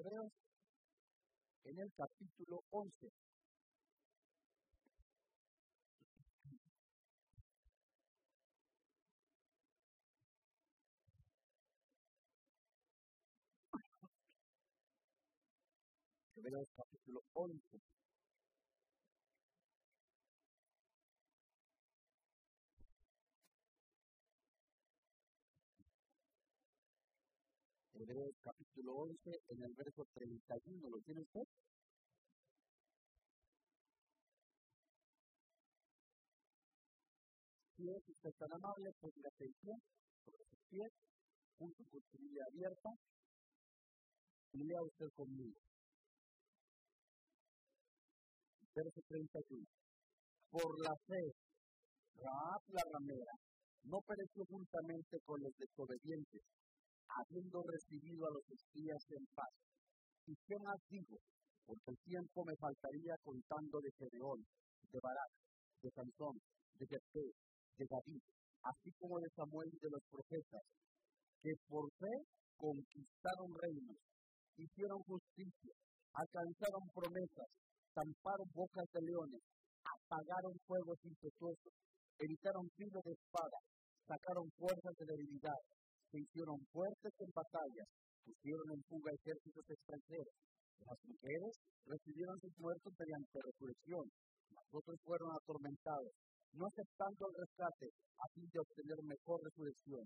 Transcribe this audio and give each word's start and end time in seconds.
Hebreos 0.00 0.32
en 1.64 1.78
el 1.78 1.92
capítulo 1.94 2.62
11. 2.70 3.12
Hebreos 16.36 16.68
capítulo 16.74 17.20
11. 17.34 17.60
Capítulo 28.10 29.06
11, 29.06 29.30
en 29.50 29.62
el 29.62 29.72
verso 29.78 30.02
31, 30.14 30.88
¿lo 30.90 30.98
tiene 31.06 31.20
usted? 31.20 31.46
Si 37.76 37.88
es 37.88 38.08
usted 38.08 38.30
tan 38.36 38.52
amable, 38.52 38.90
pues 38.98 39.14
la 39.14 39.28
atención 39.28 39.78
sobre 40.24 40.42
sus 40.42 40.58
pies, 40.70 40.90
junto 41.56 41.84
con 41.86 42.00
su 42.10 42.18
Biblia 42.18 42.42
abierta, 42.50 42.90
y 44.54 44.64
lea 44.64 44.82
usted 44.82 45.06
conmigo. 45.14 45.60
Verso 48.74 49.00
31. 49.06 49.66
Por 50.50 50.80
la 50.82 50.96
fe, 51.06 51.30
Raab 52.18 52.62
la 52.74 52.82
ramera 52.90 53.32
no 53.84 54.00
pereció 54.02 54.44
juntamente 54.46 55.16
con 55.24 55.40
los 55.40 55.54
desobedientes, 55.56 56.42
habiendo 57.16 57.62
recibido 57.62 58.26
a 58.26 58.34
los 58.34 58.46
espías 58.50 59.02
en 59.10 59.24
paz. 59.34 59.52
¿Y 60.26 60.34
qué 60.46 60.56
más 60.62 60.78
digo? 60.88 61.18
Porque 61.66 61.90
el 61.90 61.98
tiempo 62.04 62.44
me 62.44 62.56
faltaría 62.56 63.14
contando 63.22 63.80
de 63.80 63.90
Gedeón, 63.98 64.40
de 64.90 64.98
Barak, 65.02 65.32
de 65.82 65.90
Sansón, 65.90 66.36
de 66.78 66.86
Jefté, 66.86 67.26
de 67.78 67.86
David, 67.88 68.22
así 68.62 68.90
como 68.98 69.18
de 69.18 69.30
Samuel 69.34 69.70
y 69.72 69.78
de 69.78 69.90
los 69.90 70.04
profetas, 70.10 70.64
que 71.42 71.52
por 71.66 71.88
fe 71.98 72.14
conquistaron 72.56 73.50
reinos, 73.56 73.96
hicieron 74.56 75.00
justicia, 75.08 75.74
alcanzaron 76.12 76.84
promesas, 76.92 77.48
tamparon 77.94 78.48
bocas 78.52 78.86
de 78.92 79.00
leones, 79.00 79.42
apagaron 79.80 80.54
fuegos 80.66 80.98
impetuosos, 81.04 81.72
evitaron 82.18 82.68
filo 82.76 83.00
de 83.04 83.12
espada, 83.12 83.58
sacaron 84.06 84.46
fuerzas 84.58 84.94
de 84.98 85.06
debilidad, 85.06 85.60
se 86.10 86.18
hicieron 86.18 86.58
fuertes 86.74 87.14
en 87.22 87.30
batallas, 87.30 87.88
pusieron 88.26 88.66
en 88.74 88.82
fuga 88.90 89.10
ejércitos 89.14 89.64
extranjeros. 89.70 90.34
Las 90.82 90.98
mujeres 91.06 91.52
recibieron 91.86 92.36
sus 92.40 92.54
muertos 92.58 92.92
mediante 92.98 93.38
resurrección, 93.46 94.04
los 94.50 94.66
otros 94.74 94.98
fueron 95.06 95.30
atormentados, 95.38 96.12
no 96.52 96.66
aceptando 96.66 97.22
el 97.30 97.34
rescate 97.46 97.88
a 98.18 98.26
fin 98.34 98.48
de 98.50 98.58
obtener 98.58 98.98
mejor 99.06 99.38
resurrección. 99.44 100.04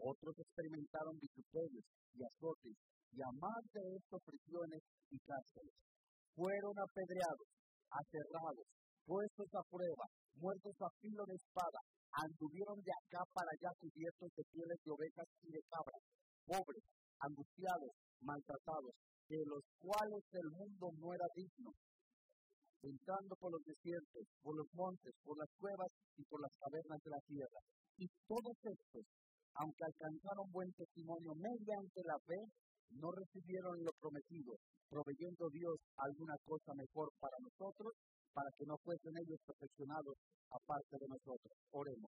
Otros 0.00 0.34
experimentaron 0.40 1.20
vituperios 1.20 1.84
y 2.16 2.24
azotes, 2.24 2.76
y 3.12 3.18
a 3.20 3.30
más 3.36 3.62
de 3.76 3.82
esto 4.00 4.16
prisiones 4.24 4.82
y 5.10 5.18
cárceles. 5.20 5.76
Fueron 6.32 6.74
apedreados, 6.80 7.48
aterrados, 7.92 8.66
puestos 9.04 9.50
a 9.52 9.62
prueba, 9.68 10.06
muertos 10.40 10.76
a 10.80 10.88
filo 11.00 11.24
de 11.28 11.36
espada, 11.36 11.80
anduvieron 12.12 12.78
de 12.84 12.92
acá 12.92 13.24
para 13.32 13.50
allá 13.50 13.70
cubiertos 13.80 14.30
de 14.36 14.44
pieles 14.52 14.78
de 14.84 14.90
ovejas 14.92 15.28
y 15.42 15.50
de 15.52 15.62
cabras, 15.68 16.02
pobres, 16.44 16.84
angustiados, 17.20 17.92
maltratados, 18.20 18.94
de 19.28 19.40
los 19.46 19.64
cuales 19.80 20.22
el 20.32 20.48
mundo 20.52 20.92
no 20.98 21.14
era 21.14 21.26
digno, 21.34 21.72
entrando 22.82 23.32
por 23.36 23.52
los 23.52 23.64
desiertos, 23.64 24.26
por 24.42 24.56
los 24.56 24.68
montes, 24.74 25.14
por 25.24 25.38
las 25.38 25.48
cuevas 25.58 25.88
y 26.16 26.22
por 26.24 26.40
las 26.42 26.52
cavernas 26.58 27.00
de 27.02 27.10
la 27.10 27.22
tierra. 27.26 27.60
Y 27.96 28.06
todos 28.26 28.56
estos, 28.60 29.04
aunque 29.54 29.84
alcanzaron 29.84 30.50
buen 30.50 30.70
testimonio 30.72 31.32
mediante 31.34 32.00
la 32.04 32.18
fe, 32.26 32.40
no 32.98 33.08
recibieron 33.12 33.72
lo 33.84 33.92
prometido, 34.00 34.52
proveyendo 34.90 35.48
Dios 35.48 35.76
alguna 35.96 36.36
cosa 36.44 36.74
mejor 36.74 37.08
para 37.20 37.36
nosotros, 37.40 37.92
para 38.32 38.50
que 38.56 38.64
no 38.66 38.76
fuesen 38.78 39.14
ellos 39.16 39.40
perfeccionados 39.46 40.16
aparte 40.50 40.96
de 40.98 41.08
nosotros. 41.08 41.52
Oremos. 41.70 42.10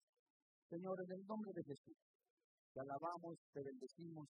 Señor, 0.68 0.96
en 1.02 1.12
el 1.12 1.26
nombre 1.26 1.50
de 1.52 1.64
Jesús, 1.64 1.98
te 2.72 2.80
alabamos, 2.80 3.34
te 3.52 3.60
bendecimos, 3.64 4.28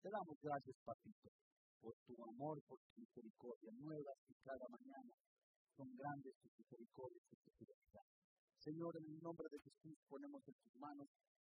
te 0.00 0.08
damos 0.08 0.36
gracias, 0.40 0.76
Papito, 0.84 1.28
por 1.80 1.94
tu 2.06 2.14
amor, 2.24 2.56
por 2.66 2.78
tu 2.80 2.92
misericordia, 2.96 3.70
nuevas 3.76 4.18
y 4.28 4.34
cada 4.40 4.66
mañana 4.70 5.12
son 5.76 5.90
grandes 5.92 6.32
tus 6.40 6.52
misericordias 6.56 7.24
y 7.28 7.36
tu 7.36 7.50
fidelidad. 7.58 8.06
Señor, 8.64 8.96
en 8.96 9.06
el 9.12 9.20
nombre 9.20 9.46
de 9.50 9.60
Jesús 9.60 9.98
ponemos 10.08 10.40
en 10.48 10.54
tus 10.54 10.74
manos 10.80 11.08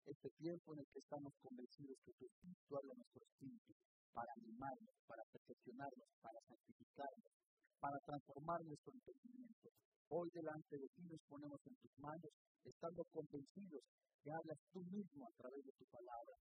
este 0.07 0.31
tiempo 0.39 0.75
en 0.75 0.81
el 0.81 0.89
que 0.93 1.01
estamos 1.01 1.35
convencidos 1.43 1.99
que 2.05 2.13
tu 2.15 2.25
Espíritu 2.25 2.71
habla 2.77 2.95
nuestro 2.95 3.23
espíritu 3.27 3.75
para 4.13 4.31
animarnos, 4.39 4.95
para 5.07 5.23
perfeccionarnos, 5.33 6.09
para 6.23 6.39
santificarnos, 6.47 7.33
para 7.81 7.99
transformar 8.05 8.61
nuestro 8.65 8.93
entendimiento. 8.93 9.69
Hoy 10.13 10.29
delante 10.35 10.77
de 10.77 10.89
ti 10.95 11.03
nos 11.09 11.21
ponemos 11.27 11.61
en 11.65 11.75
tus 11.81 11.93
manos, 11.99 12.33
estando 12.65 13.03
convencidos 13.11 13.83
que 14.21 14.31
hablas 14.31 14.59
tú 14.71 14.85
mismo 14.85 15.25
a 15.25 15.33
través 15.41 15.65
de 15.65 15.73
tu 15.73 15.85
palabra. 15.89 16.35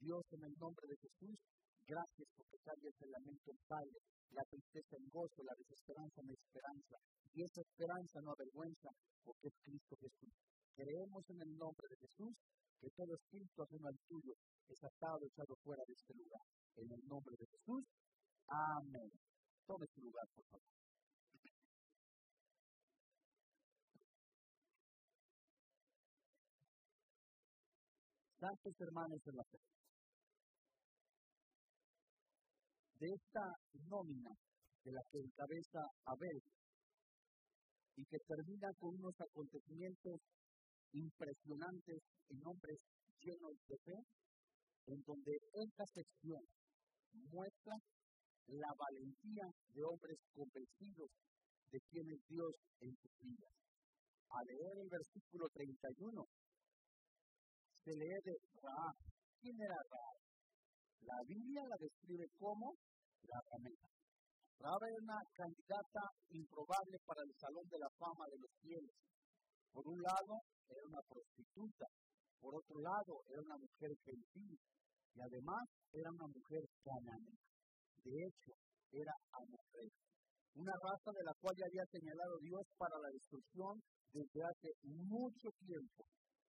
Dios, 0.00 0.24
en 0.34 0.42
el 0.44 0.54
nombre 0.58 0.86
de 0.88 0.96
Jesús, 0.98 1.38
gracias 1.86 2.28
porque 2.34 2.58
cambias 2.64 2.96
el 3.00 3.10
lamento 3.10 3.50
en 3.54 3.60
Padre, 3.68 3.98
la 4.34 4.42
tristeza 4.50 4.96
en 4.98 5.06
gozo, 5.14 5.42
la 5.46 5.54
desesperanza 5.54 6.18
en 6.26 6.30
esperanza. 6.34 6.96
Y 7.34 7.42
esa 7.44 7.60
esperanza 7.60 8.18
no 8.24 8.32
avergüenza 8.32 8.90
porque 9.22 9.46
es 9.46 9.56
Cristo 9.62 9.94
Jesús. 10.00 10.34
Creemos 10.74 11.22
en 11.30 11.38
el 11.44 11.52
nombre 11.54 11.86
de 11.86 11.96
Jesús 12.02 12.34
que 12.80 12.90
todo 12.96 13.14
espíritu 13.14 13.62
ajeno 13.62 13.86
al 13.86 13.98
tuyo 14.08 14.32
es 14.66 14.80
atado, 14.82 15.20
echado 15.22 15.54
fuera 15.62 15.84
de 15.86 15.92
este 15.92 16.14
lugar. 16.16 16.42
En 16.76 16.88
el 16.90 17.02
nombre 17.06 17.36
de 17.36 17.46
Jesús. 17.46 17.84
Amén. 18.48 19.10
Tome 19.66 19.86
su 19.92 20.00
lugar, 20.00 20.26
por 20.34 20.44
favor. 20.48 20.79
Santos 28.40 28.72
hermanos 28.80 29.20
de 29.22 29.32
la 29.36 29.44
fe. 29.44 29.58
De 32.98 33.06
esta 33.12 33.44
nómina 33.84 34.32
de 34.82 34.92
la 34.92 35.02
que 35.12 35.20
encabeza 35.20 35.84
Abel 36.06 36.40
y 37.96 38.04
que 38.06 38.16
termina 38.26 38.72
con 38.80 38.96
unos 38.96 39.12
acontecimientos 39.20 40.20
impresionantes 40.92 42.00
en 42.30 42.40
hombres 42.46 42.80
llenos 43.20 43.60
de 43.68 43.76
fe, 43.84 43.98
en 44.86 45.02
donde 45.04 45.36
esta 45.52 45.84
sección 45.92 46.40
muestra 47.12 47.76
la 48.46 48.72
valentía 48.72 49.52
de 49.68 49.84
hombres 49.84 50.16
convencidos 50.32 51.10
de 51.72 51.78
quién 51.90 52.08
es 52.08 52.20
Dios 52.26 52.54
en 52.80 52.96
sus 52.96 53.12
vidas. 53.20 53.52
Al 54.30 54.46
leer 54.46 54.78
el 54.80 54.88
versículo 54.88 55.46
31, 55.52 56.24
se 57.84 57.92
lee 57.96 58.20
de 58.24 58.34
Raab. 58.60 58.96
¿Quién 59.40 59.56
era 59.56 59.80
Raab? 59.88 60.18
La 61.00 61.18
Biblia 61.24 61.62
la 61.64 61.76
describe 61.80 62.26
como 62.36 62.76
la 63.24 63.40
ramera. 63.40 63.88
Raab 64.60 64.82
era 64.84 65.00
una 65.00 65.20
candidata 65.32 66.04
improbable 66.28 66.96
para 67.08 67.22
el 67.24 67.32
salón 67.40 67.66
de 67.72 67.78
la 67.80 67.90
fama 67.96 68.24
de 68.28 68.38
los 68.38 68.52
cielos. 68.60 68.96
Por 69.72 69.88
un 69.88 69.96
lado, 69.96 70.34
era 70.68 70.84
una 70.84 71.00
prostituta. 71.08 71.86
Por 72.40 72.52
otro 72.52 72.76
lado, 72.84 73.24
era 73.32 73.40
una 73.40 73.56
mujer 73.56 73.92
gentil. 74.04 74.58
Y 75.14 75.18
además, 75.20 75.64
era 75.92 76.10
una 76.10 76.28
mujer 76.28 76.62
cananea. 76.84 77.40
De 78.04 78.12
hecho, 78.12 78.52
era 78.92 79.14
amorrera. 79.32 79.96
Una 80.52 80.74
raza 80.84 81.10
de 81.16 81.24
la 81.24 81.34
cual 81.40 81.54
ya 81.56 81.64
había 81.64 81.86
señalado 81.88 82.36
Dios 82.42 82.64
para 82.76 82.96
la 83.00 83.08
destrucción 83.08 83.80
desde 84.12 84.40
hace 84.44 84.68
mucho 84.82 85.48
tiempo 85.64 86.04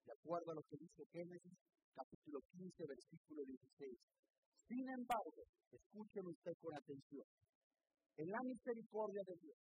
de 0.05 0.11
acuerdo 0.11 0.51
a 0.51 0.55
lo 0.55 0.63
que 0.69 0.77
dice 0.77 1.03
Génesis 1.11 1.57
capítulo 1.93 2.39
15, 2.51 2.87
versículo 2.87 3.43
16. 3.45 3.97
Sin 4.67 4.85
embargo, 4.89 5.43
escuchen 5.71 6.25
usted 6.27 6.53
con 6.61 6.73
atención. 6.73 7.27
En 8.17 8.27
la 8.31 8.41
misericordia 8.43 9.21
de 9.27 9.35
Dios, 9.41 9.59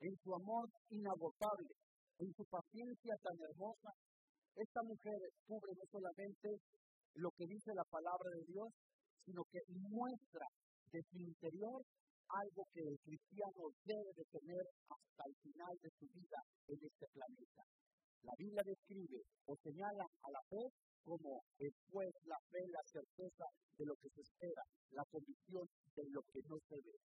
en 0.00 0.14
su 0.22 0.34
amor 0.34 0.68
inagotable, 0.90 1.74
en 2.18 2.30
su 2.34 2.44
paciencia 2.46 3.14
tan 3.22 3.36
hermosa, 3.40 3.90
esta 4.56 4.82
mujer 4.82 5.16
descubre 5.20 5.72
no 5.76 5.84
solamente 5.90 6.48
lo 7.14 7.30
que 7.36 7.46
dice 7.46 7.72
la 7.74 7.84
palabra 7.84 8.30
de 8.34 8.44
Dios, 8.46 8.68
sino 9.24 9.42
que 9.50 9.60
muestra 9.68 10.46
de 10.92 11.00
su 11.10 11.18
interior 11.18 11.82
algo 12.30 12.62
que 12.72 12.82
el 12.86 12.98
cristiano 13.02 13.62
debe 13.84 14.10
de 14.14 14.24
tener 14.30 14.64
hasta 14.86 15.22
el 15.26 15.34
final 15.42 15.74
de 15.82 15.90
su 15.98 16.06
vida 16.14 16.38
en 16.68 16.78
este 16.78 17.06
planeta. 17.10 17.62
La 18.22 18.34
Biblia 18.36 18.62
describe 18.64 19.22
o 19.46 19.56
señala 19.62 20.04
a 20.04 20.30
la 20.30 20.42
fe 20.48 20.62
como 21.04 21.42
después 21.58 22.12
la 22.24 22.38
fe, 22.50 22.60
la 22.68 22.82
certeza 22.84 23.44
de 23.78 23.84
lo 23.86 23.94
que 23.96 24.10
se 24.10 24.20
espera, 24.20 24.62
la 24.90 25.04
convicción 25.10 25.64
de 25.96 26.04
lo 26.10 26.22
que 26.22 26.40
no 26.44 26.56
se 26.68 26.76
ve. 26.76 26.96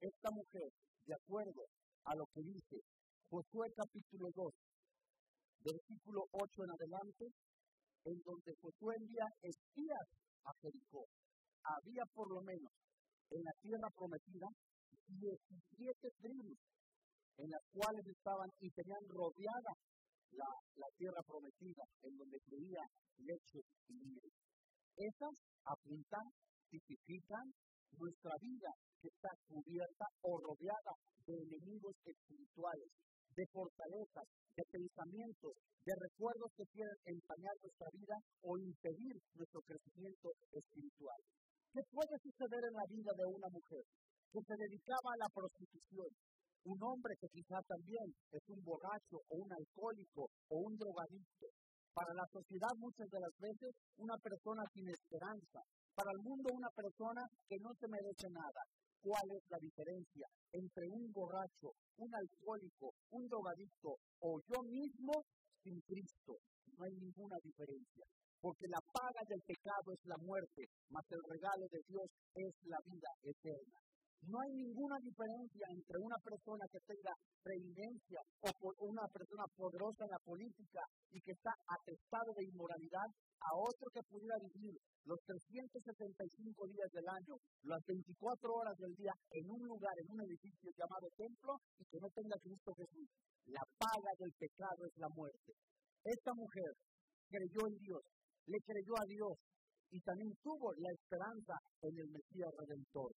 Esta 0.00 0.30
mujer, 0.30 0.70
de 1.06 1.14
acuerdo 1.14 1.66
a 2.04 2.14
lo 2.14 2.24
que 2.32 2.42
dice 2.42 2.78
Josué 3.28 3.68
capítulo 3.76 4.30
2, 4.34 4.54
versículo 5.60 6.24
8 6.32 6.64
en 6.64 6.70
adelante, 6.70 7.26
en 8.04 8.18
donde 8.24 8.54
Josué 8.60 8.94
envía 8.98 9.26
espías 9.42 10.06
a 10.44 10.52
Jericó. 10.62 11.04
Había 11.62 12.04
por 12.14 12.32
lo 12.32 12.40
menos 12.42 12.72
en 13.30 13.44
la 13.44 13.52
tierra 13.60 13.88
prometida 13.94 14.48
17 15.06 16.10
tribus 16.22 16.58
en 17.36 17.50
las 17.50 17.62
cuales 17.72 18.06
estaban 18.06 18.50
y 18.60 18.70
tenían 18.70 19.04
rodeada 19.08 19.72
la, 20.32 20.88
tierra 20.96 21.22
prometida, 21.26 21.84
en 22.02 22.16
donde 22.16 22.38
fluía 22.40 22.82
leche 23.18 23.60
y 23.88 23.94
miel. 23.94 24.30
Esas 24.96 25.34
apuntan, 25.64 26.26
tipifican 26.70 27.46
nuestra 27.98 28.34
vida 28.40 28.70
que 29.00 29.08
está 29.08 29.30
cubierta 29.48 30.06
o 30.22 30.38
rodeada 30.38 30.94
de 31.26 31.34
enemigos 31.34 31.94
espirituales, 32.04 32.90
de 33.34 33.44
fortalezas, 33.52 34.26
de 34.54 34.64
pensamientos, 34.70 35.52
de 35.84 35.94
recuerdos 35.96 36.50
que 36.56 36.66
quieren 36.72 36.98
empañar 37.06 37.54
nuestra 37.62 37.88
vida 37.92 38.16
o 38.42 38.58
impedir 38.58 39.16
nuestro 39.34 39.60
crecimiento 39.62 40.28
espiritual. 40.52 41.20
¿Qué 41.72 41.80
puede 41.90 42.18
suceder 42.20 42.62
en 42.66 42.74
la 42.74 42.86
vida 42.90 43.12
de 43.16 43.26
una 43.30 43.48
mujer 43.48 43.84
que 44.32 44.42
se 44.42 44.54
dedicaba 44.58 45.08
a 45.14 45.22
la 45.22 45.28
prostitución? 45.32 46.10
Un 46.64 46.76
hombre 46.82 47.16
que 47.18 47.28
quizá 47.28 47.56
también 47.66 48.04
es 48.32 48.42
un 48.48 48.62
borracho 48.62 49.16
o 49.28 49.36
un 49.36 49.50
alcohólico 49.52 50.28
o 50.48 50.56
un 50.58 50.76
drogadicto. 50.76 51.48
Para 51.94 52.12
la 52.12 52.26
sociedad 52.30 52.68
muchas 52.76 53.08
de 53.08 53.20
las 53.20 53.34
veces 53.40 53.72
una 53.96 54.16
persona 54.18 54.62
sin 54.74 54.88
esperanza. 54.88 55.60
Para 55.94 56.12
el 56.12 56.18
mundo 56.18 56.52
una 56.52 56.68
persona 56.76 57.24
que 57.48 57.56
no 57.60 57.72
se 57.80 57.88
merece 57.88 58.28
nada. 58.30 58.62
¿Cuál 59.00 59.24
es 59.32 59.42
la 59.48 59.56
diferencia 59.58 60.28
entre 60.52 60.86
un 60.88 61.10
borracho, 61.12 61.72
un 61.96 62.14
alcohólico, 62.14 62.92
un 63.10 63.26
drogadicto 63.26 63.96
o 64.20 64.38
yo 64.44 64.62
mismo 64.62 65.24
sin 65.64 65.80
Cristo? 65.80 66.36
No 66.76 66.84
hay 66.84 66.92
ninguna 66.92 67.36
diferencia. 67.42 68.04
Porque 68.40 68.68
la 68.68 68.80
paga 68.92 69.24
del 69.28 69.40
pecado 69.46 69.92
es 69.92 70.00
la 70.04 70.16
muerte, 70.18 70.68
mas 70.90 71.04
el 71.10 71.22
regalo 71.24 71.66
de 71.72 71.80
Dios 71.88 72.08
es 72.34 72.54
la 72.68 72.78
vida 72.84 73.08
eterna. 73.24 73.80
No 74.28 74.36
hay 74.38 74.52
ninguna 74.52 74.96
diferencia 75.00 75.64
entre 75.72 75.96
una 75.96 76.16
persona 76.20 76.64
que 76.70 76.80
tenga 76.84 77.12
preeminencia 77.42 78.20
o 78.44 78.50
una 78.84 79.08
persona 79.08 79.44
poderosa 79.56 80.04
en 80.04 80.12
la 80.12 80.22
política 80.24 80.82
y 81.10 81.20
que 81.24 81.32
está 81.32 81.50
atestado 81.64 82.30
de 82.36 82.44
inmoralidad 82.44 83.08
a 83.40 83.50
otro 83.56 83.88
que 83.88 84.04
pudiera 84.04 84.36
vivir 84.52 84.76
los 85.08 85.18
375 85.24 86.68
días 86.68 86.90
del 86.92 87.08
año, 87.08 87.34
las 87.64 87.80
24 87.88 88.52
horas 88.52 88.76
del 88.76 88.92
día 88.94 89.12
en 89.32 89.44
un 89.48 89.62
lugar, 89.64 89.96
en 89.96 90.12
un 90.12 90.20
edificio 90.28 90.68
llamado 90.76 91.08
templo 91.16 91.56
y 91.80 91.84
que 91.88 91.98
no 91.98 92.08
tenga 92.12 92.36
Cristo 92.44 92.74
Jesús. 92.76 93.08
La 93.48 93.64
paga 93.80 94.12
del 94.20 94.32
pecado 94.36 94.84
es 94.84 94.94
la 95.00 95.08
muerte. 95.16 95.52
Esta 96.04 96.32
mujer 96.36 96.70
creyó 97.28 97.62
en 97.72 97.76
Dios, 97.80 98.02
le 98.46 98.58
creyó 98.68 98.94
a 99.00 99.06
Dios 99.08 99.34
y 99.90 100.00
también 100.00 100.32
tuvo 100.42 100.72
la 100.76 100.92
esperanza 100.92 101.54
en 101.82 101.94
el 101.98 102.08
Mesías 102.12 102.52
Redentor. 102.60 103.10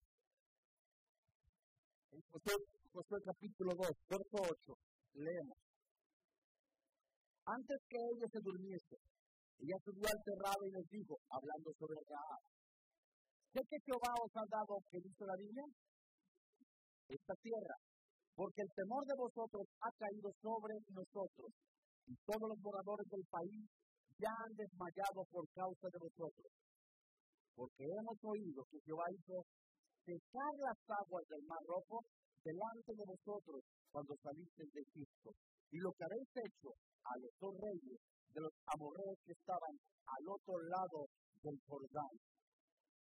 Josué, 2.14 3.18
capítulo 3.24 3.74
2, 3.74 3.90
verso 4.06 4.38
8, 4.38 4.78
leemos. 5.14 5.58
Antes 7.44 7.78
que 7.90 7.98
ella 7.98 8.28
se 8.30 8.40
durmiese, 8.40 8.96
ella 9.58 9.78
subió 9.82 10.06
al 10.06 10.22
cerrado 10.22 10.62
y 10.62 10.70
les 10.70 10.86
dijo, 10.94 11.18
hablando 11.28 11.74
sobre 11.74 11.98
Rahab, 12.06 12.42
sé 13.50 13.60
que 13.66 13.82
Jehová 13.82 14.14
os 14.22 14.30
ha 14.30 14.46
dado, 14.46 14.78
que 14.90 15.02
dice 15.02 15.26
la 15.26 15.34
Biblia, 15.34 15.66
esta 17.08 17.34
tierra, 17.42 17.76
porque 18.34 18.62
el 18.62 18.70
temor 18.78 19.02
de 19.06 19.16
vosotros 19.18 19.66
ha 19.82 19.90
caído 19.98 20.30
sobre 20.38 20.74
nosotros, 20.94 21.50
y 22.06 22.14
todos 22.22 22.46
los 22.46 22.60
moradores 22.62 23.08
del 23.10 23.26
país 23.26 23.66
ya 24.22 24.30
han 24.30 24.54
desmayado 24.54 25.26
por 25.34 25.44
causa 25.50 25.88
de 25.90 25.98
vosotros. 25.98 26.46
Porque 27.54 27.84
hemos 27.84 28.18
oído 28.22 28.62
que 28.70 28.78
Jehová 28.86 29.06
hizo 29.10 29.42
secar 30.04 30.52
las 30.60 30.78
aguas 31.00 31.24
del 31.28 31.42
mar 31.48 31.64
rojo 31.66 32.04
delante 32.44 32.92
de 32.92 33.04
vosotros 33.08 33.60
cuando 33.90 34.12
salisteis 34.20 34.72
de 34.72 34.80
Egipto. 34.80 35.32
Y 35.72 35.78
lo 35.80 35.90
que 35.96 36.04
habéis 36.04 36.30
hecho 36.44 36.70
a 37.04 37.12
los 37.18 37.32
dos 37.40 37.54
reyes 37.56 37.98
de 38.36 38.40
los 38.40 38.52
amorreos 38.68 39.18
que 39.24 39.32
estaban 39.32 39.74
al 40.04 40.24
otro 40.28 40.54
lado 40.68 41.08
del 41.42 41.56
Jordán, 41.66 42.14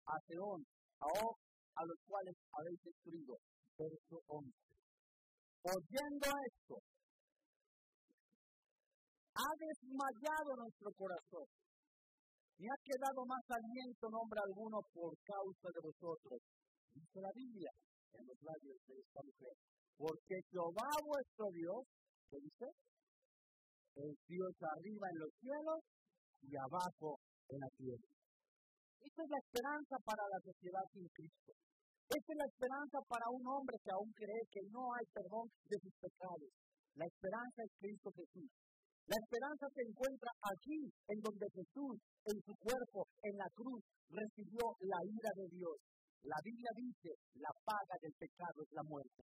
a 0.07 0.17
Teón, 0.27 0.63
a 1.01 1.07
Og, 1.07 1.37
a 1.75 1.83
los 1.85 1.99
cuales 2.07 2.37
habéis 2.53 2.81
destruido. 2.83 3.35
Verso 3.79 4.17
11. 4.29 4.53
Oyendo 5.65 6.29
esto, 6.29 6.77
ha 9.35 9.51
desmayado 9.59 10.51
nuestro 10.59 10.91
corazón 10.93 11.47
y 12.59 12.67
ha 12.69 12.79
quedado 12.85 13.25
más 13.25 13.43
aliento 13.49 14.11
nombre 14.11 14.39
alguno 14.45 14.79
por 14.93 15.17
causa 15.25 15.69
de 15.73 15.81
vosotros 15.81 16.39
dice 16.95 17.19
la 17.21 17.33
Biblia 17.33 17.71
en 18.13 18.27
los 18.27 18.39
labios 18.43 18.79
de 18.87 18.95
esta 19.01 19.21
mujer. 19.23 19.55
Porque 19.97 20.37
Jehová 20.51 20.91
vuestro 21.05 21.47
Dios, 21.53 21.81
¿qué 22.29 22.37
dice? 22.41 22.67
Es 23.95 24.17
Dios 24.29 24.55
arriba 24.61 25.07
en 25.13 25.19
los 25.21 25.33
cielos 25.41 25.81
y 26.43 26.57
abajo 26.57 27.21
en 27.49 27.59
la 27.61 27.71
tierra. 27.77 28.13
Esta 29.03 29.21
es 29.23 29.31
la 29.31 29.41
esperanza 29.43 29.97
para 30.05 30.25
la 30.31 30.41
sociedad 30.41 30.87
sin 30.93 31.07
Cristo. 31.13 31.53
Esta 32.09 32.31
es 32.33 32.39
la 32.39 32.49
esperanza 32.49 32.99
para 33.09 33.27
un 33.31 33.45
hombre 33.47 33.77
que 33.83 33.93
aún 33.93 34.11
cree 34.13 34.45
que 34.51 34.63
no 34.71 34.93
hay 34.95 35.07
perdón 35.13 35.49
de 35.69 35.77
sus 35.81 35.95
pecados. 35.97 36.51
La 36.95 37.07
esperanza 37.07 37.61
es 37.65 37.73
Cristo 37.81 38.11
Jesús. 38.13 38.51
La 39.07 39.19
esperanza 39.19 39.67
se 39.75 39.83
encuentra 39.83 40.31
aquí, 40.41 40.79
en 41.09 41.19
donde 41.21 41.47
Jesús, 41.51 41.97
en 42.25 42.39
su 42.47 42.55
cuerpo, 42.55 43.09
en 43.23 43.35
la 43.37 43.49
cruz, 43.51 43.83
recibió 44.09 44.63
la 44.81 45.01
ira 45.03 45.31
de 45.37 45.47
Dios. 45.51 45.77
La 46.23 46.39
Biblia 46.45 46.71
dice, 46.77 47.11
la 47.35 47.51
paga 47.67 47.97
del 48.01 48.15
pecado 48.15 48.63
es 48.63 48.71
la 48.71 48.85
muerte. 48.87 49.23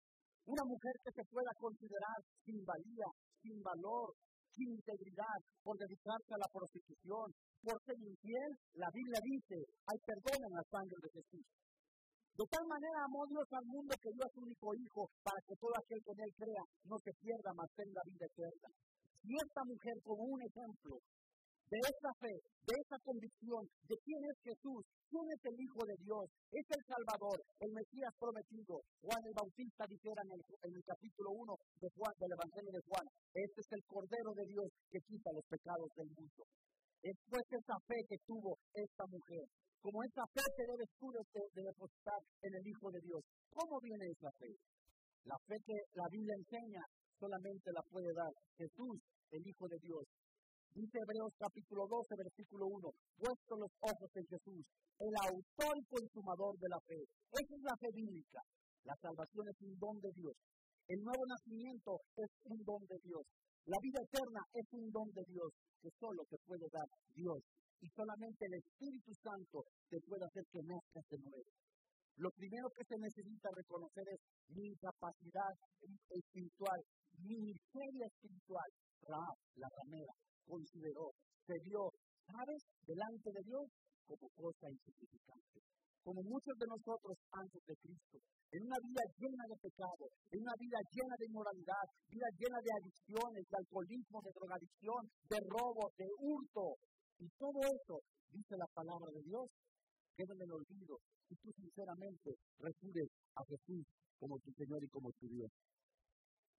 Una 0.46 0.64
mujer 0.64 0.94
que 1.04 1.12
se 1.12 1.28
pueda 1.28 1.52
considerar 1.60 2.18
sin 2.44 2.64
valía, 2.64 3.08
sin 3.42 3.60
valor, 3.60 4.16
sin 4.56 4.72
integridad, 4.72 5.38
por 5.60 5.76
dedicarse 5.76 6.32
a 6.32 6.40
la 6.40 6.48
prostitución, 6.48 7.28
por 7.60 7.76
ser 7.84 7.98
infiel, 8.00 8.50
la 8.80 8.88
Biblia 8.88 9.20
dice, 9.20 9.58
hay 9.84 9.98
perdón 10.08 10.40
en 10.40 10.54
la 10.56 10.64
sangre 10.72 10.98
de 11.04 11.10
Jesús. 11.20 11.46
De 12.36 12.44
tal 12.48 12.64
manera 12.68 13.04
amó 13.04 13.24
Dios 13.28 13.48
al 13.48 13.66
mundo 13.68 13.92
que 13.96 14.12
dio 14.12 14.24
a 14.24 14.32
su 14.32 14.40
único 14.40 14.68
Hijo 14.76 15.08
para 15.24 15.40
que 15.44 15.56
todo 15.56 15.72
aquel 15.76 16.00
que 16.04 16.12
en 16.12 16.20
él 16.20 16.32
crea 16.36 16.64
no 16.84 16.96
se 17.00 17.12
pierda, 17.20 17.50
mas 17.56 17.68
tenga 17.76 18.00
vida 18.08 18.24
eterna. 18.28 18.68
Y 19.24 19.32
esta 19.36 19.62
mujer, 19.64 19.96
como 20.04 20.22
un 20.36 20.40
ejemplo, 20.40 21.00
de 21.66 21.78
esa 21.82 22.12
fe, 22.22 22.34
de 22.62 22.74
esa 22.78 22.98
convicción 23.02 23.66
de 23.90 23.96
quién 24.06 24.22
es 24.22 24.38
Jesús, 24.38 24.86
quién 25.10 25.26
es 25.34 25.42
el 25.50 25.58
Hijo 25.58 25.82
de 25.82 25.98
Dios, 25.98 26.30
es 26.54 26.66
el 26.70 26.82
Salvador, 26.86 27.42
el 27.58 27.72
Mesías 27.74 28.14
prometido. 28.18 28.78
Juan 29.02 29.22
el 29.26 29.34
Bautista 29.34 29.82
dijera 29.90 30.22
en 30.22 30.38
el, 30.38 30.84
capítulo 30.86 31.30
1 31.34 31.58
de 31.82 31.88
Juan, 31.90 32.14
del 32.22 32.32
Evangelio 32.38 32.70
de 32.70 32.86
Juan, 32.86 33.06
este 33.34 33.60
es 33.60 33.70
el 33.74 33.82
Cordero 33.82 34.30
de 34.38 34.46
Dios 34.46 34.68
que 34.90 35.02
quita 35.10 35.34
los 35.34 35.46
pecados 35.50 35.90
del 35.98 36.10
mundo. 36.14 36.42
Es 37.02 37.16
pues 37.26 37.46
esa 37.50 37.78
fe 37.86 37.98
que 38.08 38.18
tuvo 38.26 38.58
esta 38.74 39.04
mujer. 39.10 39.46
Como 39.82 40.02
esa 40.02 40.26
fe 40.34 40.42
que 40.54 40.66
debes 40.70 40.90
tú 40.98 41.10
de 41.10 41.62
depositar 41.62 42.20
en 42.42 42.52
el 42.54 42.64
Hijo 42.66 42.90
de 42.90 43.00
Dios. 43.02 43.22
¿Cómo 43.50 43.78
viene 43.82 44.06
esa 44.06 44.30
fe? 44.38 44.50
La 45.26 45.38
fe 45.46 45.58
que 45.66 45.78
la 45.94 46.06
Biblia 46.10 46.34
enseña 46.38 46.82
solamente 47.18 47.70
la 47.74 47.82
puede 47.90 48.10
dar 48.14 48.30
Jesús, 48.58 48.98
el 49.30 49.42
Hijo 49.46 49.66
de 49.66 49.78
Dios, 49.82 50.06
Dice 50.76 51.00
Hebreos 51.00 51.32
capítulo 51.40 51.88
12, 51.88 52.20
versículo 52.20 52.68
1, 52.68 52.84
puesto 53.16 53.56
los 53.56 53.72
ojos 53.80 54.10
en 54.12 54.26
Jesús, 54.28 54.60
el 55.00 55.14
autor 55.24 55.72
y 55.72 55.84
consumador 55.88 56.52
de 56.60 56.68
la 56.68 56.76
fe. 56.84 57.00
Esa 57.32 57.52
es 57.56 57.62
la 57.64 57.76
fe 57.80 57.88
bíblica. 57.96 58.44
La 58.84 58.92
salvación 59.00 59.48
es 59.48 59.56
un 59.64 59.72
don 59.80 59.96
de 60.04 60.12
Dios. 60.12 60.36
El 60.92 61.00
nuevo 61.00 61.24
nacimiento 61.32 61.96
es 62.20 62.28
un 62.44 62.60
don 62.60 62.84
de 62.92 62.98
Dios. 63.08 63.24
La 63.64 63.80
vida 63.80 64.04
eterna 64.04 64.44
es 64.52 64.68
un 64.76 64.92
don 64.92 65.08
de 65.16 65.24
Dios 65.24 65.48
que 65.80 65.88
solo 65.96 66.20
te 66.28 66.36
puede 66.44 66.68
dar 66.68 66.88
Dios. 67.08 67.40
Y 67.80 67.88
solamente 67.96 68.44
el 68.44 68.60
Espíritu 68.60 69.16
Santo 69.24 69.64
te 69.88 69.96
puede 70.04 70.28
hacer 70.28 70.44
que 70.52 70.60
nazcas 70.60 71.08
de 71.08 71.18
nuevo. 71.24 71.50
Lo 72.20 72.28
primero 72.36 72.68
que 72.76 72.84
se 72.84 73.00
necesita 73.00 73.48
reconocer 73.48 74.04
es 74.12 74.20
mi 74.52 74.76
incapacidad 74.76 75.56
espiritual, 76.12 76.84
mi 77.24 77.40
miseria 77.48 78.12
espiritual. 78.12 78.68
la 79.08 79.68
ramera, 79.72 80.12
consideró, 80.46 81.10
se 81.46 81.54
vio, 81.66 81.90
¿sabes?, 82.26 82.62
delante 82.86 83.28
de 83.30 83.42
Dios 83.42 83.66
como 84.06 84.30
cosa 84.30 84.70
insignificante. 84.70 85.58
Como 86.06 86.22
muchos 86.22 86.54
de 86.54 86.70
nosotros 86.70 87.18
antes 87.34 87.62
de 87.66 87.74
Cristo, 87.82 88.16
en 88.54 88.62
una 88.62 88.78
vida 88.78 89.02
llena 89.18 89.44
de 89.50 89.58
pecado, 89.58 90.06
en 90.30 90.38
una 90.38 90.54
vida 90.54 90.78
llena 90.94 91.14
de 91.18 91.26
inmoralidad, 91.26 91.86
vida 92.06 92.30
llena 92.38 92.58
de 92.62 92.70
adicciones, 92.78 93.42
de 93.42 93.56
alcoholismo, 93.58 94.22
de 94.22 94.30
drogadicción, 94.30 95.02
de 95.26 95.38
robo, 95.50 95.90
de 95.98 96.06
hurto, 96.22 96.78
Y 97.18 97.26
todo 97.34 97.58
eso, 97.58 97.96
dice 98.30 98.54
la 98.54 98.70
palabra 98.70 99.10
de 99.10 99.22
Dios, 99.26 99.50
queda 100.14 100.32
en 100.36 100.42
el 100.46 100.52
olvido 100.52 100.94
si 101.26 101.34
tú 101.42 101.50
sinceramente 101.58 102.30
recibes 102.60 103.08
a 103.34 103.42
Jesús 103.50 103.82
como 104.20 104.38
tu 104.38 104.52
Señor 104.52 104.78
y 104.84 104.88
como 104.88 105.10
tu 105.18 105.26
Dios. 105.26 105.50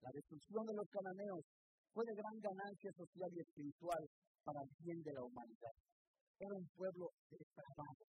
La 0.02 0.10
destrucción 0.12 0.66
de 0.66 0.74
los 0.74 0.88
cananeos 0.90 1.42
fue 1.98 2.06
de 2.06 2.22
gran 2.22 2.38
ganancia 2.38 2.92
social 2.94 3.26
y 3.34 3.42
espiritual 3.42 3.98
para 4.46 4.62
el 4.62 4.70
bien 4.78 5.02
de 5.02 5.12
la 5.18 5.22
humanidad. 5.26 5.74
Era 6.38 6.54
un 6.54 6.68
pueblo 6.78 7.10
depravado, 7.26 8.06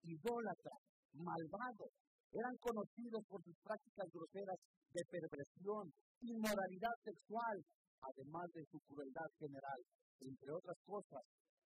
idólatra, 0.00 0.76
malvado. 1.20 1.92
Eran 2.32 2.56
conocidos 2.56 3.20
por 3.28 3.44
sus 3.44 3.52
prácticas 3.60 4.08
groseras 4.16 4.56
de 4.96 5.02
perversión, 5.12 5.92
inmoralidad 6.24 6.96
sexual, 7.04 7.56
además 8.00 8.48
de 8.56 8.64
su 8.72 8.80
crueldad 8.88 9.28
general. 9.36 9.80
Entre 10.24 10.48
otras 10.48 10.78
cosas, 10.88 11.20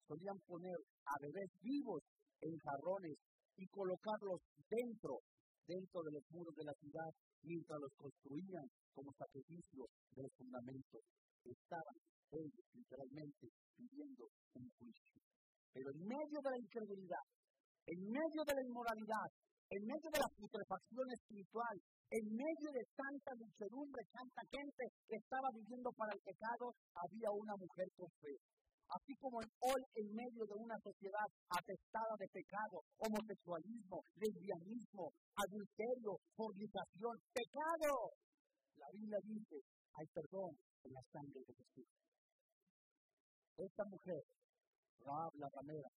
solían 0.10 0.42
poner 0.50 0.80
a 1.06 1.14
bebés 1.22 1.52
vivos 1.62 2.02
en 2.42 2.58
jarrones 2.58 3.22
y 3.62 3.70
colocarlos 3.70 4.42
dentro, 4.66 5.22
dentro 5.70 6.02
de 6.10 6.10
los 6.10 6.26
muros 6.34 6.56
de 6.58 6.66
la 6.66 6.74
ciudad, 6.82 7.12
mientras 7.46 7.78
los 7.78 7.94
construían 7.94 8.66
como 8.98 9.14
sacrificio 9.14 9.86
de 10.10 10.24
los 10.26 10.34
fundamentos. 10.34 11.06
Estaban 11.46 11.98
ellos 12.32 12.66
literalmente 12.74 13.48
pidiendo 13.78 14.26
un 14.56 14.70
juicio. 14.78 15.22
Pero 15.74 15.92
en 15.92 16.02
medio 16.08 16.40
de 16.42 16.50
la 16.50 16.58
incredulidad, 16.58 17.26
en 17.86 18.00
medio 18.10 18.42
de 18.48 18.54
la 18.56 18.64
inmoralidad, 18.66 19.30
en 19.70 19.82
medio 19.86 20.10
de 20.10 20.20
la 20.20 20.30
putrefacción 20.38 21.08
espiritual, 21.12 21.76
en 22.10 22.26
medio 22.34 22.70
de 22.72 22.84
tanta 22.96 23.32
muchedumbre, 23.36 24.02
tanta 24.14 24.42
gente 24.50 24.84
que 25.08 25.18
estaba 25.18 25.50
viviendo 25.54 25.90
para 25.98 26.14
el 26.14 26.22
pecado, 26.22 26.74
había 26.94 27.30
una 27.34 27.56
mujer 27.58 27.88
con 27.98 28.10
fe. 28.22 28.38
Así 28.86 29.14
como 29.18 29.42
hoy 29.42 29.82
en 29.98 30.08
medio 30.14 30.46
de 30.46 30.56
una 30.62 30.78
sociedad 30.78 31.26
atestada 31.50 32.14
de 32.20 32.28
pecado, 32.30 32.86
homosexualismo, 33.02 34.06
lesbianismo, 34.14 35.10
adulterio, 35.34 36.14
fornicación, 36.38 37.18
pecado. 37.34 38.14
La 38.78 38.86
Biblia 38.94 39.18
dice, 39.26 39.58
hay 39.98 40.08
perdón 40.14 40.52
en 40.84 40.94
la 40.94 41.02
sangre 41.12 41.42
de 41.48 41.54
Jesús. 41.54 41.88
Esta 43.58 43.84
mujer, 43.86 44.22
Raab 45.00 45.34
la 45.36 45.50
ramera, 45.50 45.90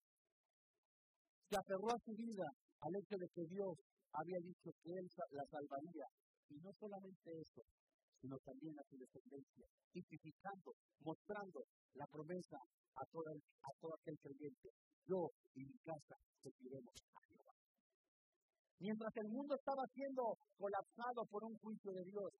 se 1.49 1.57
aferró 1.57 1.91
a 1.91 2.05
su 2.05 2.13
vida 2.15 2.47
al 2.81 2.95
hecho 2.95 3.17
de 3.17 3.29
que 3.35 3.45
Dios 3.51 3.75
había 4.13 4.39
dicho 4.39 4.71
que 4.83 4.91
él 4.93 5.07
la 5.33 5.45
salvaría. 5.51 6.07
Y 6.51 6.55
no 6.61 6.71
solamente 6.79 7.29
eso, 7.41 7.63
sino 8.21 8.37
también 8.45 8.75
a 8.79 8.85
su 8.89 8.97
descendencia, 8.97 9.67
tipificando, 9.93 10.73
mostrando 11.01 11.61
la 11.95 12.07
promesa 12.07 12.59
a, 12.95 13.05
toda, 13.13 13.33
a 13.33 13.71
todo 13.81 13.95
aquel 13.95 14.17
creyente. 14.19 14.69
Yo 15.07 15.29
y 15.55 15.65
mi 15.65 15.79
casa 15.85 16.17
serviremos 16.43 16.95
a 17.15 17.21
Jehová. 17.27 17.55
Mientras 18.81 19.13
el 19.17 19.29
mundo 19.29 19.55
estaba 19.55 19.85
siendo 19.95 20.23
colapsado 20.57 21.25
por 21.31 21.45
un 21.45 21.55
juicio 21.59 21.93
de 21.93 22.05
Dios, 22.05 22.31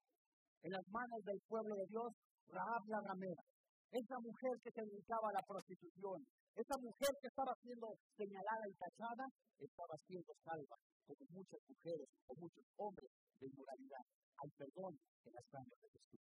en 0.63 0.71
las 0.71 0.87
manos 0.89 1.21
del 1.23 1.39
pueblo 1.47 1.75
de 1.75 1.87
Dios, 1.87 2.09
Rahab 2.49 2.83
la 2.87 2.99
ramera, 3.01 3.43
esa 3.91 4.17
mujer 4.19 4.53
que 4.63 4.71
se 4.71 4.81
dedicaba 4.85 5.29
a 5.29 5.37
la 5.39 5.43
prostitución, 5.47 6.19
esa 6.55 6.77
mujer 6.77 7.11
que 7.21 7.27
estaba 7.27 7.53
siendo 7.61 7.87
señalada 8.17 8.65
y 8.67 8.75
tachada, 8.75 9.25
estaba 9.57 9.95
siendo 10.05 10.33
salva, 10.43 10.77
como 11.07 11.23
muchas 11.29 11.61
mujeres 11.67 12.07
o 12.27 12.35
muchos 12.35 12.65
hombres 12.77 13.09
de 13.39 13.47
inmoralidad. 13.47 14.03
Hay 14.39 14.49
perdón 14.57 14.93
en 15.25 15.33
las 15.33 15.45
sangre 15.49 15.75
de 15.81 15.89
Jesús. 15.89 16.21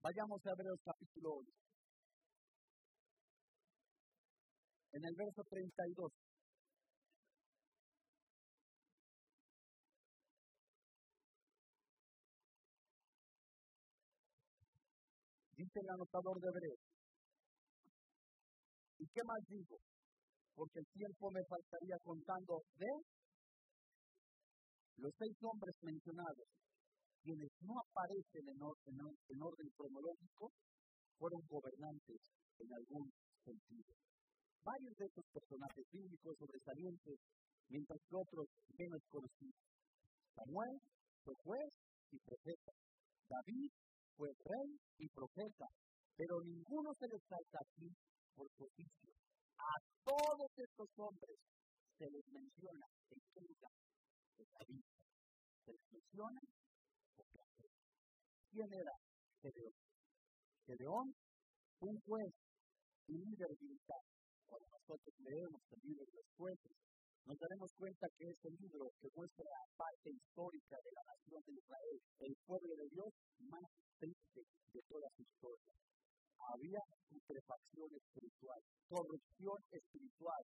Vayamos 0.00 0.40
a 0.46 0.50
Hebreos 0.52 0.80
capítulo 0.84 1.40
8. 1.40 1.52
En 4.92 5.04
el 5.04 5.14
verso 5.16 5.42
32. 5.48 6.12
Dice 15.56 15.78
el 15.80 15.90
anotador 15.90 16.40
de 16.40 16.48
Hebreos. 16.48 16.80
¿Y 18.98 19.06
qué 19.06 19.22
más 19.22 19.38
digo? 19.46 19.78
Porque 20.54 20.78
el 20.80 20.86
tiempo 20.92 21.30
me 21.30 21.44
faltaría 21.46 21.96
contando 22.02 22.62
de 22.74 22.90
los 24.98 25.12
seis 25.18 25.36
hombres 25.42 25.74
mencionados, 25.82 26.46
quienes 27.22 27.50
no 27.62 27.74
aparecen 27.78 28.46
en, 28.46 29.42
orden 29.42 29.68
cronológico, 29.76 30.50
fueron 31.18 31.40
gobernantes 31.50 32.18
en 32.58 32.68
algún 32.74 33.10
sentido. 33.44 33.94
Varios 34.62 34.94
de 34.96 35.06
estos 35.06 35.26
personajes 35.34 35.84
bíblicos 35.90 36.36
sobresalientes, 36.38 37.18
mientras 37.68 37.98
que 38.08 38.16
otros 38.16 38.46
menos 38.78 39.02
conocidos. 39.10 39.62
Samuel 40.34 40.78
fue 41.22 41.34
juez 41.42 41.70
y 42.10 42.18
profeta. 42.18 42.72
David 43.28 43.70
fue 44.16 44.30
rey 44.44 44.78
y 44.98 45.08
profeta, 45.08 45.66
pero 46.16 46.40
ninguno 46.40 46.94
se 46.98 47.08
les 47.08 47.22
salta 47.28 47.58
aquí 47.60 47.88
por 48.34 48.48
su. 48.56 48.64
A 49.58 49.74
todos 50.04 50.50
estos 50.56 50.88
hombres 50.96 51.38
se 51.98 52.10
les 52.10 52.26
menciona 52.32 52.86
en 53.10 53.44
lugar 53.46 53.72
de 54.36 54.44
David. 54.58 54.84
Se 55.64 55.72
les 55.72 55.92
menciona 55.92 56.40
por 57.16 57.26
placer. 57.26 57.70
¿Quién 58.50 58.72
era 58.72 58.94
Gedeón? 59.42 59.74
Gedeón, 60.66 61.14
un 61.80 62.00
juez 62.06 62.32
y 63.06 63.12
líder 63.12 63.50
militar. 63.60 64.02
Cuando 64.46 64.68
nosotros 64.68 65.14
leemos 65.18 65.62
el 65.70 65.80
libro 65.82 66.04
de 66.04 66.12
los 66.12 66.26
jueces, 66.36 66.72
nos 67.26 67.38
daremos 67.38 67.70
cuenta 67.78 68.06
que 68.18 68.28
es 68.28 68.38
el 68.44 68.54
libro 68.60 68.92
que 69.00 69.08
muestra 69.16 69.44
la 69.48 69.64
parte 69.76 70.10
histórica 70.12 70.76
de 70.76 70.92
la 70.92 71.04
nación 71.08 71.40
de 71.46 71.52
Israel, 71.56 71.98
el 72.20 72.34
pueblo 72.44 72.72
de 72.76 72.88
Dios 72.92 73.10
más 73.48 73.68
triste 73.96 74.40
de 74.44 74.80
toda 74.88 75.08
su 75.16 75.22
historia. 75.22 75.72
Había 76.52 76.80
putrefacción 77.08 77.88
espiritual, 77.96 78.60
corrupción 78.88 79.58
espiritual, 79.72 80.42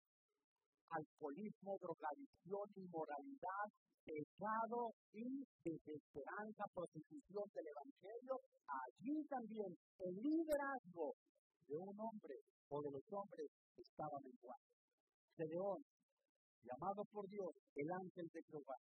alcoholismo, 0.91 1.77
drogadicción, 1.83 2.67
inmoralidad, 2.79 3.67
pecado 4.07 4.95
y 5.13 5.43
desesperanza, 5.67 6.65
prostitución 6.73 7.45
del 7.59 7.67
Evangelio. 7.75 8.35
Allí 8.71 9.27
también 9.27 9.75
el 9.99 10.15
liderazgo 10.15 11.13
de 11.67 11.77
un 11.77 11.97
hombre 11.99 12.39
o 12.71 12.81
de 12.83 12.91
los 12.91 13.05
hombres 13.11 13.51
estaba 13.77 14.17
menguando. 14.23 14.71
Gedeón, 15.37 15.83
llamado 16.63 17.05
por 17.13 17.29
Dios 17.29 17.51
el 17.75 17.91
ángel 17.91 18.27
de 18.33 18.43
Jehová, 18.51 18.77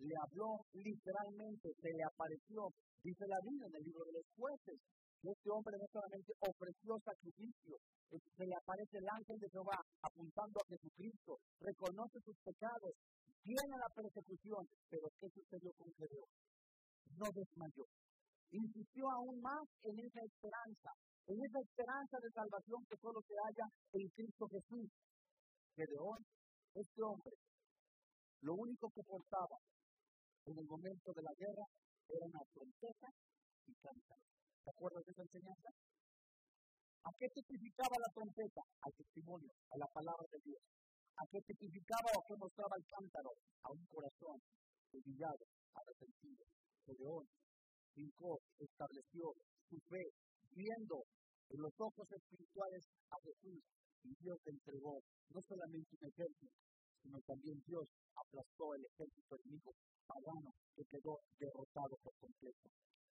le 0.00 0.14
habló 0.16 0.64
literalmente, 0.72 1.68
se 1.76 1.90
le 1.92 2.04
apareció, 2.04 2.72
dice 3.02 3.24
la 3.28 3.40
Biblia 3.44 3.66
en 3.68 3.76
el 3.76 3.84
libro 3.84 4.04
de 4.04 4.16
los 4.16 4.26
jueces, 4.36 4.78
que 5.20 5.28
este 5.28 5.50
hombre 5.52 5.76
no 5.76 5.86
solamente 5.92 6.32
ofreció 6.40 6.96
sacrificio, 7.04 7.76
se 8.08 8.46
le 8.46 8.56
aparece 8.56 8.96
el 8.96 9.08
ángel 9.12 9.38
de 9.38 9.50
Jehová 9.52 9.76
apuntando 10.00 10.56
a 10.56 10.68
Jesucristo, 10.72 11.36
reconoce 11.60 12.18
sus 12.24 12.36
pecados, 12.40 12.96
viene 13.44 13.76
la 13.76 13.92
persecución, 13.92 14.64
pero 14.88 15.06
¿qué 15.20 15.28
sucedió 15.28 15.70
con 15.76 15.92
Gedeón? 15.92 16.32
No 17.20 17.26
desmayó. 17.36 17.84
Insistió 18.50 19.04
aún 19.10 19.40
más 19.40 19.62
en 19.84 19.94
esa 20.00 20.20
esperanza, 20.24 20.90
en 21.28 21.38
esa 21.44 21.60
esperanza 21.60 22.16
de 22.18 22.30
salvación 22.32 22.80
que 22.88 22.96
solo 22.96 23.20
se 23.22 23.34
halla 23.36 23.66
en 23.92 24.08
Cristo 24.08 24.48
Jesús. 24.48 24.88
Gedeón, 25.76 26.18
este 26.74 27.02
hombre, 27.02 27.34
lo 28.42 28.54
único 28.54 28.90
que 28.94 29.02
portaba 29.02 29.58
en 30.46 30.58
el 30.58 30.66
momento 30.66 31.12
de 31.12 31.22
la 31.22 31.34
guerra 31.36 31.66
era 32.08 32.24
una 32.26 32.42
trompeta 32.52 33.08
y 33.66 33.74
cántaro. 33.74 34.22
¿Te 34.64 34.70
acuerdas 34.70 35.04
de 35.04 35.12
esa 35.12 35.22
enseñanza? 35.22 35.70
¿A 37.04 37.10
qué 37.18 37.26
testificaba 37.28 37.96
la 37.98 38.12
trompeta? 38.12 38.62
Al 38.82 38.92
testimonio, 38.92 39.52
a 39.72 39.76
la 39.78 39.86
palabra 39.92 40.26
de 40.30 40.40
Dios. 40.44 40.62
¿A 41.16 41.24
qué 41.30 41.40
testificaba 41.42 42.10
o 42.16 42.24
qué 42.24 42.34
mostraba 42.36 42.76
el 42.76 42.86
cántaro? 42.86 43.30
A 43.64 43.68
un 43.72 43.84
corazón 43.86 44.36
humillado, 44.92 45.44
arrepentido. 45.74 46.44
Gedeón 46.86 47.26
fincó, 47.94 48.40
estableció 48.58 49.32
su 49.68 49.76
fe, 49.88 50.04
viendo 50.52 51.04
en 51.50 51.60
los 51.60 51.74
ojos 51.78 52.06
espirituales 52.10 52.84
a 53.10 53.16
Jesús 53.22 53.60
Dios 54.02 54.38
entregó 54.46 55.00
no 55.30 55.40
solamente 55.42 55.96
un 56.00 56.08
ejército, 56.08 56.56
sino 57.02 57.18
también 57.26 57.56
Dios 57.66 57.86
aplastó 58.16 58.74
el 58.74 58.84
ejército 58.84 59.36
enemigo 59.36 59.72
pagano 60.06 60.50
que 60.74 60.84
quedó 60.84 61.20
derrotado 61.38 61.96
por 62.02 62.14
completo. 62.20 62.68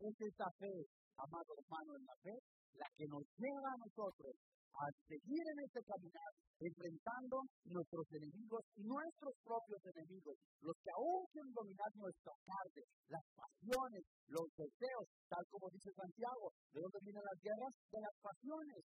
Es 0.00 0.14
esa 0.20 0.48
fe, 0.58 0.72
amado 1.16 1.52
hermano 1.56 1.96
en 1.96 2.04
la 2.04 2.16
fe, 2.22 2.36
la 2.74 2.88
que 2.96 3.06
nos 3.08 3.24
lleva 3.36 3.70
a 3.72 3.80
nosotros 3.84 4.32
a 4.70 4.86
seguir 5.04 5.44
en 5.44 5.58
este 5.66 5.82
caminar, 5.82 6.30
enfrentando 6.60 7.42
nuestros 7.64 8.06
enemigos 8.16 8.62
y 8.76 8.82
nuestros 8.86 9.34
propios 9.42 9.82
enemigos, 9.84 10.36
los 10.62 10.76
que 10.80 10.90
aún 10.94 11.26
quieren 11.32 11.52
dominar 11.52 11.90
nuestra 11.96 12.32
carne, 12.46 12.84
las 13.10 13.24
pasiones, 13.34 14.04
los 14.30 14.46
deseos, 14.56 15.06
tal 15.28 15.44
como 15.50 15.68
dice 15.74 15.90
Santiago, 15.92 16.48
¿de 16.72 16.80
dónde 16.80 16.98
vienen 17.02 17.24
las 17.28 17.40
guerras? 17.42 17.72
De 17.90 18.00
las 18.00 18.16
pasiones. 18.22 18.80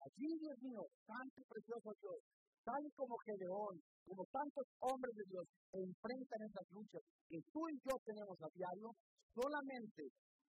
Allí, 0.00 0.28
Dios 0.40 0.56
mío, 0.62 0.82
santo 1.04 1.36
y 1.40 1.44
precioso 1.44 1.92
Dios, 2.00 2.18
tal 2.64 2.84
como 2.96 3.16
Gedeón, 3.20 3.76
como 4.04 4.24
tantos 4.32 4.64
hombres 4.80 5.14
de 5.14 5.24
Dios 5.28 5.44
enfrentan 5.72 6.40
esas 6.48 6.66
luchas 6.72 7.02
que 7.28 7.38
tú 7.52 7.68
y 7.68 7.76
yo 7.84 7.94
tenemos 8.04 8.36
a 8.40 8.48
diario, 8.54 8.88
solamente 9.34 10.02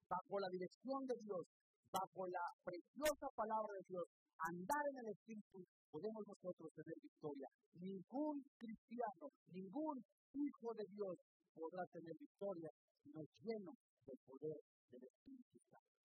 bajo 0.08 0.40
la 0.40 0.50
dirección 0.52 1.04
de 1.06 1.16
Dios, 1.20 1.44
bajo 1.92 2.28
la 2.28 2.46
preciosa 2.64 3.28
palabra 3.36 3.72
de 3.76 3.86
Dios, 3.88 4.06
andar 4.40 4.84
en 4.88 4.98
el 5.04 5.08
Espíritu, 5.12 5.60
podemos 5.92 6.24
nosotros 6.26 6.72
tener 6.74 6.98
victoria. 7.04 7.48
Ningún 7.76 8.44
cristiano, 8.58 9.28
ningún 9.52 10.00
hijo 10.34 10.68
de 10.74 10.86
Dios 10.90 11.16
podrá 11.54 11.84
tener 11.92 12.16
victoria 12.18 12.72
si 13.04 13.10
no 13.12 13.22
es 13.22 13.32
lleno 13.44 13.72
del 14.08 14.20
poder 14.26 14.58
del 14.92 15.04
Espíritu 15.04 15.60
Santo. 15.68 15.96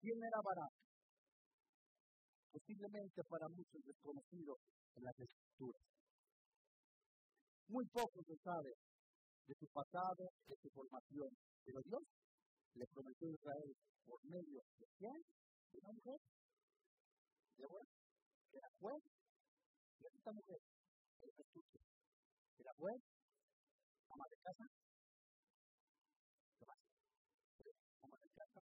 ¿Quién 0.00 0.18
era 0.18 0.40
Barak? 0.42 0.72
Posiblemente 2.52 3.24
para 3.24 3.48
muchos 3.48 3.80
desconocido 3.82 4.56
en 4.94 5.04
las 5.04 5.18
escrituras. 5.18 5.82
Muy 7.68 7.86
poco 7.88 8.22
se 8.22 8.36
sabe 8.44 8.72
de 9.46 9.54
su 9.58 9.66
pasado, 9.72 10.28
de 10.46 10.56
su 10.60 10.68
formación, 10.70 11.30
pero 11.64 11.80
Dios 11.80 12.02
le 12.74 12.86
prometió 12.92 13.28
a 13.28 13.32
Israel 13.32 13.72
por 14.04 14.20
medio 14.24 14.60
de 14.78 14.86
quién? 14.98 15.18
De 15.72 15.78
una 15.78 15.92
mujer, 15.92 16.20
de 17.56 17.66
bueno, 17.66 17.88
que 18.50 18.58
era 18.58 18.68
juez, 18.78 19.02
y 19.98 20.06
esta 20.06 20.32
mujer, 20.32 20.60
era 21.22 21.32
astucia, 21.32 21.80
era 22.58 22.72
juez, 22.76 23.00
ama 24.10 24.24
de 24.28 24.36
casa. 24.36 24.66
Ama 28.02 28.16
de 28.20 28.28
casa, 28.34 28.60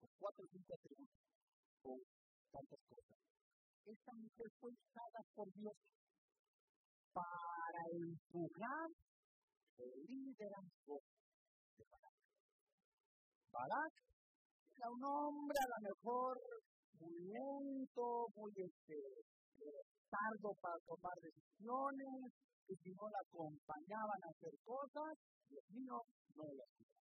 con 0.00 0.10
cuatro 0.18 0.44
o 0.44 0.48
cinco 0.48 0.74
tantas 2.50 2.80
cosas. 2.88 3.18
Esta 3.86 4.12
mujer 4.18 4.48
fue 4.58 4.70
usada 4.70 5.20
por 5.34 5.46
Dios 5.54 5.76
para 7.12 7.82
empujar 7.94 8.88
el 9.78 9.92
liderazgo 10.10 10.98
de 11.76 11.84
Barak. 11.86 12.18
Barak 13.52 13.94
era 14.76 14.88
un 14.90 15.04
hombre 15.04 15.58
a 15.62 15.70
lo 15.70 15.80
mejor 15.88 16.34
muy 16.98 17.16
lento, 17.30 18.26
muy 18.34 18.52
este, 18.56 18.98
tardo 20.10 20.50
para 20.60 20.78
tomar 20.84 21.16
decisiones, 21.22 22.32
que 22.66 22.74
si 22.82 22.90
no 22.90 23.06
la 23.08 23.20
acompañaban 23.22 24.20
a 24.26 24.30
hacer 24.34 24.54
cosas, 24.64 25.12
Dios 25.48 25.64
mío, 25.70 26.02
no 26.34 26.44
lo 26.44 26.62
hacía. 26.66 26.96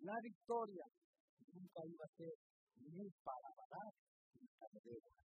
La 0.00 0.16
victoria 0.22 0.86
nunca 1.52 1.80
iba 1.84 2.04
a 2.04 2.16
ser 2.16 2.34
ni 2.80 3.10
para 3.24 3.48
Barak 3.56 3.94
para 4.58 4.78
Débora. 4.84 5.20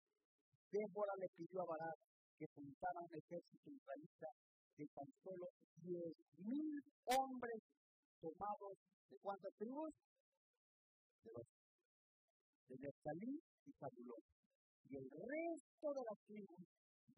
Débora 0.70 1.14
le 1.18 1.28
pidió 1.36 1.62
a 1.62 1.66
Barak 1.66 1.98
que 2.38 2.46
juntara 2.54 3.00
un 3.00 3.12
ejército 3.14 3.70
israelita 3.70 4.28
de 4.76 4.84
tan 4.94 5.08
solo 5.24 5.46
diez 5.80 6.14
mil 6.38 6.82
hombres 7.06 7.62
tomados 8.20 8.76
de 9.08 9.16
cuántas 9.22 9.52
tribus? 9.56 9.92
De 11.24 11.30
los 11.32 11.46
de 12.68 12.76
Neftalí 12.82 13.34
y 13.64 13.70
Zabulón. 13.78 14.22
Y 14.88 14.96
el 14.96 15.08
resto 15.10 15.86
de 15.94 16.02
las 16.02 16.18
tribus 16.26 16.66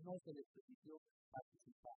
no 0.05 0.13
se 0.25 0.33
les 0.33 0.47
permitió 0.55 0.97
participar. 1.31 1.99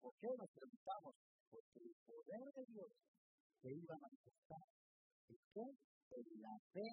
¿Por 0.00 0.12
qué 0.20 0.28
nos 0.36 0.50
preguntamos? 0.50 1.14
Porque 1.50 1.78
el 1.82 1.94
poder 2.06 2.46
de 2.54 2.64
Dios 2.68 2.90
se 3.62 3.70
iba 3.70 3.94
a 3.94 4.02
manifestar 4.02 4.64
en 5.28 5.38
qué? 5.54 5.66
En 6.10 6.26
la 6.42 6.56
fe 6.72 6.88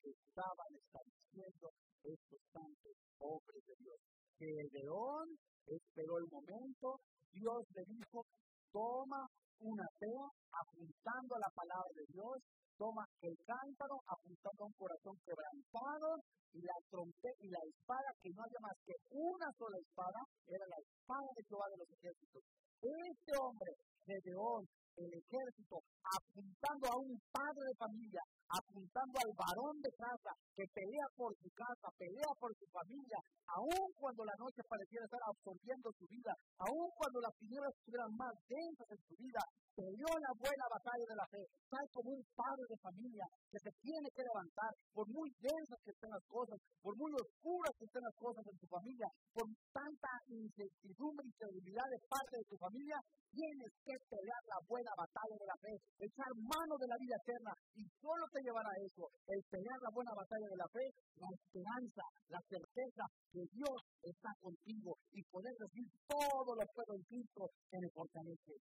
que 0.00 0.10
estaban 0.10 0.70
estableciendo 0.74 1.70
estos 2.02 2.40
santos 2.52 2.94
hombres 3.18 3.62
de 3.66 3.74
Dios. 3.78 3.98
Que 4.38 4.50
León 4.72 5.26
esperó 5.66 6.18
el 6.18 6.28
momento, 6.30 7.00
Dios 7.32 7.60
le 7.76 7.84
dijo, 7.84 8.24
toma 8.72 9.26
una 9.60 9.86
fe 9.98 10.14
apuntando 10.52 11.36
a 11.36 11.44
la 11.44 11.52
palabra 11.52 11.92
de 11.94 12.06
Dios, 12.08 12.36
toma 12.80 13.04
el 13.20 13.36
cántaro 13.44 14.00
apuntando 14.08 14.64
a 14.64 14.68
un 14.72 14.76
corazón 14.80 15.16
quebrantado 15.20 16.16
y 16.56 16.60
la 16.64 16.78
trompeta 16.88 17.44
y 17.44 17.48
la 17.52 17.60
espada, 17.68 18.08
que 18.22 18.30
no 18.32 18.42
haya 18.42 18.60
más 18.64 18.76
que 18.82 18.96
una 19.12 19.48
sola 19.58 19.76
espada, 19.76 20.20
era 20.48 20.64
la 20.66 20.80
espada 20.80 21.28
de 21.36 21.44
Jehová 21.44 21.66
de 21.68 21.76
los 21.76 21.90
ejércitos. 21.92 22.42
Este 22.80 23.32
hombre, 23.36 23.70
Gedeón, 24.08 24.64
el 24.96 25.12
ejército, 25.14 25.78
apuntando 26.02 26.84
a 26.90 26.96
un 26.98 27.14
padre 27.30 27.62
de 27.68 27.76
familia, 27.76 28.22
apuntando 28.48 29.14
al 29.18 29.32
varón 29.36 29.80
de 29.80 29.90
casa 29.92 30.32
que 30.54 30.66
pelea 30.74 31.06
por 31.16 31.34
su 31.38 31.48
casa, 31.54 31.88
pelea 31.96 32.30
por 32.38 32.50
su 32.56 32.66
familia, 32.66 33.18
aun 33.46 33.86
cuando 33.96 34.24
la 34.24 34.34
noche 34.38 34.62
pareciera 34.68 35.04
estar 35.04 35.20
absorbiendo 35.26 35.92
su 35.98 36.06
vida, 36.06 36.34
aun 36.58 36.90
cuando 36.96 37.20
las 37.20 37.34
tinieblas 37.38 37.74
estuvieran 37.78 38.10
más 38.16 38.34
densas 38.48 38.88
en 38.90 39.00
su 39.06 39.14
vida, 39.16 39.40
peleó 39.80 40.12
la 40.20 40.32
buena 40.36 40.66
batalla 40.68 41.06
de 41.08 41.16
la 41.16 41.26
fe, 41.32 41.42
tal 41.72 41.86
como 41.96 42.12
un 42.12 42.24
padre 42.36 42.64
de 42.68 42.76
familia 42.84 43.24
que 43.48 43.58
se 43.64 43.72
tiene 43.80 44.08
que 44.12 44.28
levantar, 44.28 44.72
por 44.92 45.08
muy 45.08 45.32
densas 45.40 45.80
que 45.80 45.92
estén 45.96 46.12
las 46.12 46.26
cosas, 46.28 46.60
por 46.84 46.92
muy 47.00 47.08
oscuras 47.16 47.72
que 47.80 47.88
estén 47.88 48.04
las 48.04 48.16
cosas 48.20 48.44
en 48.44 48.58
su 48.60 48.66
familia, 48.68 49.08
por 49.32 49.48
tanta 49.72 50.12
incertidumbre 50.28 51.24
y 51.24 51.38
credibilidad 51.40 51.88
de 51.88 52.00
parte 52.12 52.34
de 52.36 52.44
tu 52.44 52.56
familia, 52.60 53.00
tienes 53.32 53.72
que 53.80 53.96
pelear 54.04 54.42
la 54.52 54.60
buena 54.68 54.92
batalla 54.92 55.36
de 55.40 55.48
la 55.48 55.58
fe, 55.64 55.74
echar 56.04 56.32
mano 56.36 56.74
de 56.76 56.88
la 56.90 56.98
vida 57.00 57.16
eterna 57.16 57.52
y 57.72 57.82
solo 58.04 58.24
te 58.28 58.42
llevará 58.44 58.68
a 58.68 58.82
eso, 58.84 59.08
el 59.32 59.40
pelear 59.48 59.80
la 59.80 59.94
buena 59.96 60.12
batalla 60.12 60.48
de 60.50 60.60
la 60.60 60.68
fe, 60.68 60.84
la 61.16 61.30
esperanza, 61.32 62.04
la 62.28 62.40
certeza 62.44 63.04
que 63.32 63.42
Dios 63.48 63.78
está 64.02 64.28
contigo 64.44 64.92
y 65.14 65.22
poder 65.30 65.54
decir 65.56 65.88
todo 66.04 66.52
lo 66.52 66.64
puedo 66.74 66.92
en 66.98 67.04
Cristo 67.08 67.48
que 67.70 67.78
me 67.80 67.88
fortalece. 67.94 68.54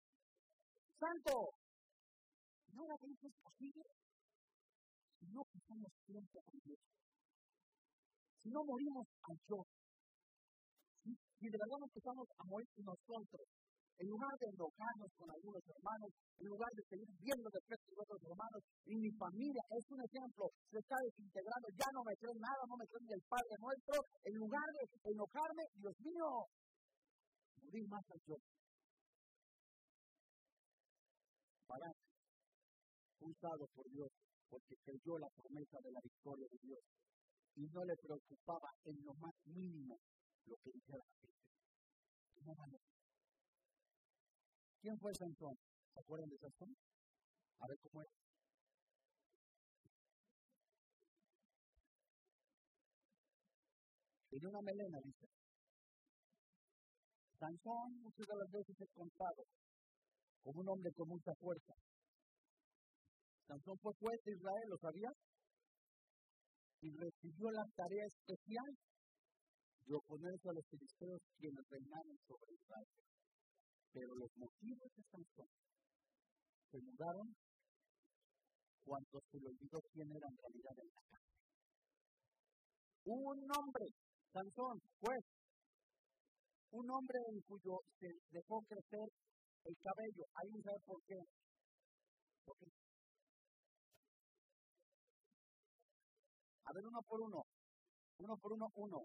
Santo, 0.98 1.54
no 2.74 2.82
la 2.86 2.94
eso 2.94 3.26
es 3.26 3.36
posible 3.42 3.84
si 5.18 5.26
no 5.30 5.42
pasamos 5.42 5.90
tiempo 6.06 6.42
con 6.42 6.58
Dios. 6.64 6.78
Si 8.42 8.48
no 8.50 8.64
morimos 8.64 9.06
al 9.22 9.38
yo. 9.48 9.62
Si, 11.02 11.46
de 11.46 11.58
verdad 11.58 11.78
nos 11.78 11.90
empezamos 11.90 12.26
a 12.38 12.44
morir 12.44 12.68
nosotros 12.82 13.46
en 13.98 14.06
lugar 14.06 14.30
de 14.38 14.46
enojarnos 14.46 15.10
con 15.18 15.28
algunos 15.30 15.62
hermanos, 15.66 16.10
en 16.38 16.46
lugar 16.46 16.70
de 16.70 16.82
seguir 16.86 17.10
viendo 17.18 17.50
defectos 17.50 17.94
de 17.94 18.02
otros 18.02 18.22
hermanos, 18.30 18.62
y 18.86 18.94
mi 18.94 19.10
familia 19.18 19.62
es 19.74 19.84
un 19.90 19.98
ejemplo, 20.02 20.46
se 20.70 20.78
está 20.78 20.96
desintegrando, 21.02 21.66
ya 21.74 21.90
no 21.90 22.06
me 22.06 22.14
creen 22.14 22.38
nada, 22.38 22.62
no 22.70 22.76
me 22.78 22.86
creen 22.86 23.06
ni 23.10 23.14
el 23.18 23.26
Padre 23.26 23.54
nuestro, 23.58 23.98
en 24.22 24.34
lugar 24.38 24.66
de 24.70 24.82
enojarme, 25.02 25.62
Dios 25.74 25.94
mío, 25.98 26.46
morir 27.58 27.86
más 27.90 28.04
al 28.06 28.20
yo. 28.22 28.38
Para 31.66 31.90
usado 33.20 33.66
por 33.74 33.88
Dios, 33.90 34.08
porque 34.48 34.76
creyó 34.84 35.18
la 35.18 35.28
promesa 35.30 35.78
de 35.82 35.92
la 35.92 36.00
victoria 36.00 36.46
de 36.50 36.58
Dios, 36.62 36.80
y 37.56 37.62
no 37.68 37.84
le 37.84 37.96
preocupaba 37.96 38.70
en 38.84 39.04
lo 39.04 39.14
más 39.14 39.34
mínimo 39.46 39.98
lo 40.46 40.56
que 40.62 40.70
dijera 40.72 40.98
la 40.98 41.14
gente. 41.20 41.38
No, 42.46 42.54
¿Quién 44.80 44.98
fue 44.98 45.14
Sansón? 45.14 45.58
¿Se 45.92 46.00
acuerdan 46.00 46.28
de 46.30 46.38
Sansón? 46.38 46.76
A 47.58 47.66
ver 47.66 47.78
cómo 47.82 48.02
es. 48.02 48.08
Tenía 54.30 54.48
una 54.48 54.62
melena, 54.62 54.98
dice. 55.02 55.26
Sansón 57.38 58.00
muchas 58.02 58.26
de 58.26 58.36
las 58.36 58.50
veces 58.50 58.80
es 58.80 58.90
contado 58.94 59.44
como 60.42 60.60
un 60.60 60.68
hombre 60.68 60.92
con 60.92 61.08
mucha 61.08 61.34
fuerza. 61.34 61.74
Sansón 63.48 63.78
fue 63.80 63.92
juez 63.96 64.20
de 64.24 64.32
Israel, 64.36 64.66
¿lo 64.68 64.76
sabías? 64.76 65.16
Y 66.82 66.92
recibió 66.92 67.50
la 67.50 67.64
tarea 67.74 68.04
especial 68.04 68.70
de 69.88 69.94
oponerse 69.96 70.48
a 70.48 70.52
los 70.52 70.66
filisteos 70.68 71.20
quienes 71.40 71.64
reinaron 71.72 72.16
sobre 72.28 72.52
Israel. 72.52 72.92
Pero 73.90 74.14
los 74.20 74.30
motivos 74.36 74.88
de 74.92 75.02
Sansón 75.08 75.48
se 76.70 76.78
mudaron 76.84 77.26
cuando 78.84 79.16
se 79.32 79.40
le 79.40 79.48
olvidó 79.48 79.80
quién 79.96 80.08
era 80.12 80.28
en 80.28 80.36
realidad 80.36 80.74
el 80.76 80.90
atacante. 80.92 81.32
Un 83.08 83.38
hombre, 83.56 83.86
Sansón, 84.28 84.76
pues, 85.00 85.24
un 86.70 86.90
hombre 86.90 87.18
en 87.32 87.40
cuyo 87.48 87.80
se 87.98 88.12
dejó 88.28 88.60
crecer 88.68 89.08
el 89.64 89.76
cabello. 89.80 90.24
¿Alguien 90.36 90.62
sabe 90.62 90.80
por 90.84 91.00
qué? 91.08 91.16
¿Por 92.44 92.56
A 96.68 96.72
ver, 96.74 96.84
uno 96.84 97.00
por 97.08 97.20
uno. 97.20 97.40
Uno 98.18 98.36
por 98.36 98.52
uno, 98.52 98.66
uno. 98.74 98.98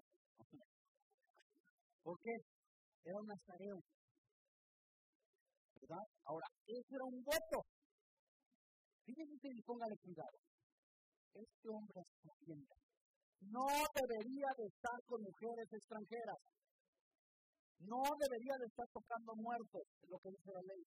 ¿Por 2.04 2.20
qué? 2.20 2.36
Era 3.06 3.20
un 3.20 3.28
nazareo. 3.28 3.80
¿verdad? 5.80 6.04
Ahora, 6.26 6.48
eso 6.68 6.92
era 6.92 7.06
un 7.06 7.24
voto. 7.24 7.64
Fíjense 9.06 9.48
y 9.48 9.62
póngale 9.64 9.96
cuidado. 10.04 10.38
este 11.34 11.70
hombre 11.70 12.02
es 12.04 12.68
No 13.42 13.68
debería 13.96 14.50
de 14.58 14.66
estar 14.68 15.00
con 15.08 15.22
mujeres 15.24 15.68
extranjeras. 15.72 16.40
No 17.80 18.02
debería 18.20 18.56
de 18.60 18.66
estar 18.68 18.88
tocando 18.92 19.36
muertos, 19.36 19.84
es 20.04 20.10
lo 20.10 20.20
que 20.20 20.30
dice 20.32 20.52
la 20.52 20.64
ley. 20.68 20.84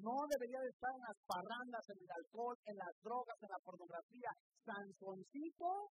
No 0.00 0.14
debería 0.30 0.60
de 0.60 0.68
estar 0.68 0.92
en 0.94 1.02
las 1.02 1.18
parrandas, 1.26 1.84
en 1.88 1.98
el 1.98 2.10
alcohol, 2.10 2.56
en 2.64 2.76
las 2.76 2.94
drogas, 3.02 3.36
en 3.42 3.50
la 3.50 3.60
pornografía. 3.64 4.30
Sansoncito, 4.64 5.90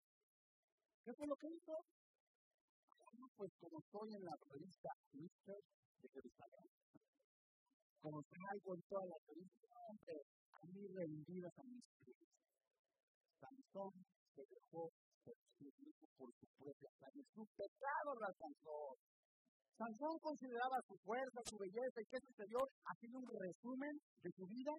¿qué 1.05 1.13
fue 1.13 1.27
lo 1.27 1.35
que 1.35 1.47
hizo? 1.47 1.73
pues 3.37 3.51
como 3.59 3.79
estoy 3.79 4.09
en 4.15 4.23
la 4.25 4.35
revista 4.49 4.89
Mister 5.13 5.59
de 6.01 6.07
Jerusalén, 6.09 6.67
como 8.01 8.19
algo 8.19 8.75
en 8.75 8.81
todas 8.89 9.07
las 9.09 9.21
revistas, 9.27 9.71
hombre, 9.89 10.15
a 10.51 10.65
mí 10.67 10.87
rendidas 10.87 11.53
a 11.57 11.63
mis 11.63 11.83
pies. 11.99 12.15
Sansón 13.39 13.91
se 14.35 14.43
dejó 14.45 14.89
por 16.17 16.31
su 16.33 16.45
propia 16.57 16.89
carne. 16.99 17.23
Su 17.33 17.45
pecado 17.55 18.09
la 18.19 18.31
Sansón. 18.39 18.95
Sansón 19.77 20.19
consideraba 20.19 20.77
su 20.87 20.95
fuerza, 21.03 21.39
su 21.45 21.57
belleza, 21.57 22.01
y 22.01 22.05
¿qué 22.05 22.19
sucedió? 22.19 22.59
Haciendo 22.85 23.19
un 23.19 23.27
resumen 23.27 23.99
de 24.23 24.31
su 24.31 24.45
vida. 24.47 24.73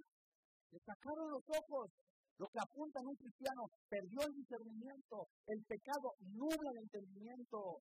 Le 0.71 0.79
sacaron 0.81 1.31
los 1.31 1.45
ojos. 1.49 1.91
Lo 2.39 2.49
que 2.49 2.61
apunta 2.61 3.01
en 3.01 3.09
un 3.09 3.17
cristiano, 3.17 3.63
perdió 3.89 4.21
el 4.29 4.35
discernimiento. 4.35 5.25
El 5.47 5.61
pecado 5.65 6.13
nubla 6.21 6.71
el 6.71 6.85
entendimiento. 6.85 7.81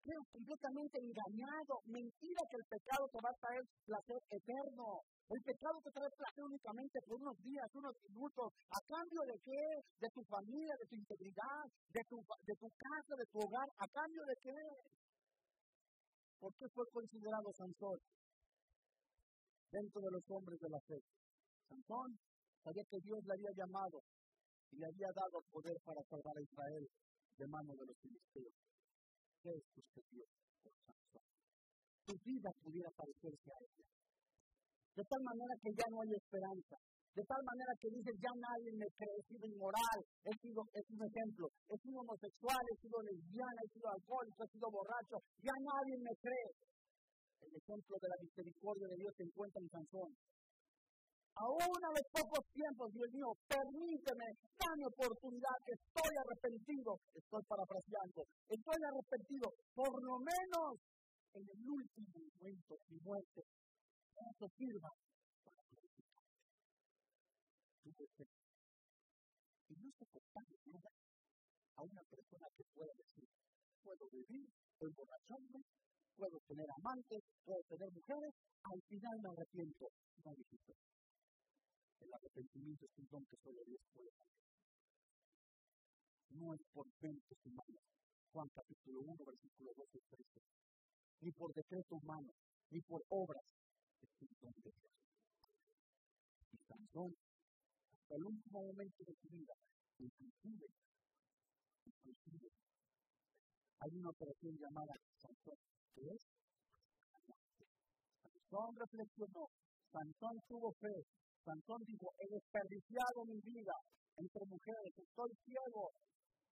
Quedo 0.00 0.24
completamente 0.32 0.96
engañado. 0.96 1.74
Mentira 1.84 2.40
que 2.48 2.56
el 2.56 2.64
pecado 2.64 3.04
te 3.12 3.20
va 3.20 3.28
a 3.28 3.40
traer 3.44 3.64
placer 3.84 4.20
eterno. 4.32 5.04
El 5.28 5.42
pecado 5.44 5.76
te 5.84 5.92
trae 5.92 6.08
placer 6.16 6.44
únicamente 6.44 6.96
por 7.04 7.20
unos 7.20 7.36
días, 7.44 7.68
unos 7.74 7.92
minutos. 8.08 8.48
¿A 8.72 8.80
cambio 8.88 9.20
de 9.28 9.36
qué? 9.44 9.62
De 10.00 10.08
tu 10.08 10.24
familia, 10.24 10.72
de 10.80 10.86
tu 10.88 10.96
integridad, 10.96 11.64
de 11.92 12.02
tu, 12.08 12.16
de 12.16 12.54
tu 12.56 12.68
casa, 12.80 13.12
de 13.12 13.26
tu 13.28 13.38
hogar. 13.44 13.68
¿A 13.76 13.86
cambio 13.92 14.24
de 14.24 14.36
qué? 14.40 14.58
¿Por 16.40 16.54
qué 16.56 16.64
fue 16.72 16.86
considerado 16.88 17.52
Sansón 17.52 17.98
dentro 19.70 20.00
de 20.00 20.10
los 20.16 20.24
hombres 20.30 20.58
de 20.60 20.70
la 20.70 20.80
fe? 20.88 20.96
Sansón 21.68 22.16
sabía 22.62 22.84
que 22.90 23.00
Dios 23.00 23.20
le 23.24 23.32
había 23.34 23.52
llamado 23.56 23.98
y 24.70 24.76
le 24.76 24.86
había 24.86 25.10
dado 25.14 25.36
poder 25.50 25.76
para 25.84 26.02
salvar 26.08 26.34
a 26.36 26.44
Israel 26.44 26.84
de 27.38 27.46
manos 27.46 27.76
de 27.78 27.86
los 27.86 27.96
filisteos. 28.02 28.56
¿Qué 29.42 29.52
sucedió 29.74 30.24
con 30.62 30.72
Sansón? 30.82 31.26
Tu 32.06 32.14
vida 32.24 32.50
pudiera 32.62 32.90
parecerse 32.90 33.48
a 33.52 33.58
ella. 33.62 33.86
De 34.98 35.04
tal 35.06 35.22
manera 35.22 35.54
que 35.62 35.70
ya 35.70 35.86
no 35.90 36.02
hay 36.02 36.10
esperanza. 36.10 36.76
De 37.14 37.24
tal 37.24 37.42
manera 37.42 37.72
que 37.82 37.90
dices, 37.90 38.14
ya 38.18 38.30
nadie 38.30 38.70
me 38.78 38.86
cree, 38.94 39.10
he 39.18 39.24
sido 39.26 39.44
inmoral, 39.50 39.98
he 40.22 40.34
sido, 40.38 40.62
es 40.70 40.86
un 40.86 41.02
ejemplo, 41.02 41.50
he 41.66 41.76
sido 41.82 41.98
homosexual, 41.98 42.62
he 42.62 42.76
sido 42.78 42.96
lesbiana, 43.02 43.58
he 43.58 43.70
sido 43.74 43.86
alcohólico, 43.90 44.38
he 44.44 44.50
sido 44.54 44.66
borracho, 44.70 45.16
ya 45.42 45.54
nadie 45.58 45.96
me 45.98 46.14
cree. 46.22 46.50
El 47.42 47.52
ejemplo 47.58 47.94
de 47.98 48.08
la 48.08 48.18
misericordia 48.22 48.86
de 48.86 48.96
Dios 49.02 49.12
se 49.18 49.24
encuentra 49.26 49.58
en 49.62 49.70
Sansón. 49.70 50.10
Aún 51.38 51.80
a 51.86 51.90
los 51.94 52.06
pocos 52.10 52.42
tiempos, 52.50 52.90
Dios 52.92 53.10
mío, 53.14 53.30
permíteme, 53.46 54.26
dame 54.58 54.84
oportunidad, 54.90 55.54
estoy 55.70 56.12
arrepentido, 56.18 56.98
estoy 57.14 57.42
parafraseando, 57.46 58.26
estoy 58.48 58.80
arrepentido, 58.82 59.46
por 59.74 60.02
lo 60.02 60.18
menos 60.18 60.82
en 61.34 61.46
el 61.46 61.60
último 61.62 62.10
momento 62.10 62.74
de 62.74 62.86
mi 62.90 62.98
muerte, 63.06 63.40
eso 64.18 64.46
sirva 64.58 64.90
y 69.68 69.74
no 69.78 69.90
se 69.94 70.06
compara 70.10 70.46
nada 70.66 70.90
a 71.76 71.82
una 71.82 72.02
persona 72.10 72.46
que 72.56 72.64
pueda 72.74 72.92
decir, 72.98 73.28
puedo 73.84 74.10
vivir, 74.10 74.46
emborracharme, 74.80 75.62
puedo 76.16 76.38
tener 76.48 76.66
amantes, 76.82 77.22
puedo 77.44 77.62
tener 77.68 77.92
mujeres, 77.92 78.34
al 78.64 78.82
final 78.88 79.20
me 79.22 79.28
arrepiento. 79.30 79.86
No 80.24 80.34
dijiste. 80.34 80.74
El 82.00 82.12
arrepentimiento 82.12 82.86
es 82.86 82.98
un 82.98 83.08
don 83.10 83.24
que 83.26 83.36
solo 83.42 83.62
Dios 83.64 83.80
puede 83.92 84.08
hacer. 84.08 84.30
No 86.30 86.54
es 86.54 86.60
por 86.72 86.86
méritos 87.00 87.38
humanos. 87.44 87.82
Juan 88.32 88.48
capítulo 88.54 89.00
1, 89.00 89.24
versículo 89.24 89.72
12 89.74 89.98
y 89.98 90.00
13. 90.10 90.40
Ni 91.20 91.32
por 91.32 91.52
decreto 91.54 91.96
humano, 91.96 92.30
ni 92.70 92.80
por 92.82 93.02
obras. 93.08 93.44
Es 94.02 94.10
un 94.20 94.28
don 94.40 94.54
de 94.62 94.70
Dios. 94.70 94.92
Y 96.52 96.56
Sansón 96.68 97.14
el 98.10 98.24
último 98.24 98.62
momento 98.62 99.04
de 99.04 99.14
su 99.20 99.28
vida, 99.28 99.52
inclusive, 99.98 100.66
inclusive, 101.84 102.48
hay 103.80 103.90
una 104.00 104.10
operación 104.10 104.56
llamada 104.56 104.94
Sansón, 105.20 105.58
que 105.94 106.00
es 106.08 106.22
Sansón 108.22 108.76
reflexionó, 108.76 109.48
Sansón 109.92 110.40
tuvo 110.48 110.72
fe, 110.80 111.04
Sansón 111.44 111.80
dijo, 111.86 112.12
he 112.18 112.28
desperdiciado 112.28 113.24
mi 113.24 113.40
vida 113.40 113.76
entre 114.16 114.42
mujeres, 114.46 114.92
estoy 114.96 115.30
ciego, 115.44 115.90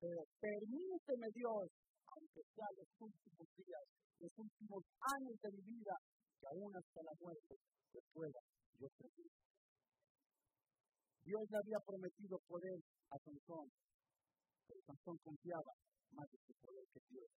pero 0.00 0.22
permíteme 0.40 1.28
Dios, 1.34 1.66
aunque 2.06 2.42
sea 2.54 2.68
los 2.76 2.88
últimos 3.00 3.46
días, 3.56 3.84
los 4.20 4.32
últimos 4.38 4.82
años 5.02 5.36
de 5.42 5.50
mi 5.50 5.62
vida, 5.76 5.94
que 6.38 6.46
aún 6.46 6.70
hasta 6.76 7.00
la 7.02 7.14
muerte 7.20 7.54
se 7.92 8.00
pueda 8.12 8.40
yo 8.78 8.88
servir. 8.98 9.32
Dios 11.26 11.42
le 11.50 11.58
había 11.58 11.80
prometido 11.82 12.38
poder 12.46 12.78
a 13.10 13.16
Sansón, 13.18 13.66
pero 14.66 14.80
Sansón 14.86 15.18
confiaba 15.24 15.72
más 16.12 16.28
en 16.30 16.40
su 16.46 16.54
poder 16.62 16.84
que 16.92 17.00
Dios. 17.10 17.30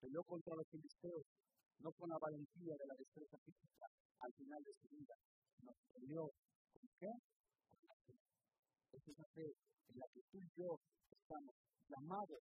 Peleó 0.00 0.22
contra 0.24 0.54
los 0.56 0.66
filisteos, 0.72 1.24
no 1.80 1.92
con 1.92 2.08
la 2.08 2.18
valentía 2.18 2.74
de 2.80 2.86
la 2.86 2.96
destreza 2.96 3.36
física 3.44 3.86
al 4.20 4.32
final 4.32 4.62
de 4.64 4.72
su 4.80 4.88
vida, 4.88 5.14
sino 5.56 5.72
peleó 5.92 6.24
Esa 6.96 7.12
es 8.96 9.18
la 9.18 9.28
fe 9.36 9.46
en 9.46 9.98
la 10.00 10.06
que 10.12 10.22
tú 10.32 10.38
y 10.40 10.48
yo 10.56 10.80
estamos 11.12 11.54
llamados 11.92 12.40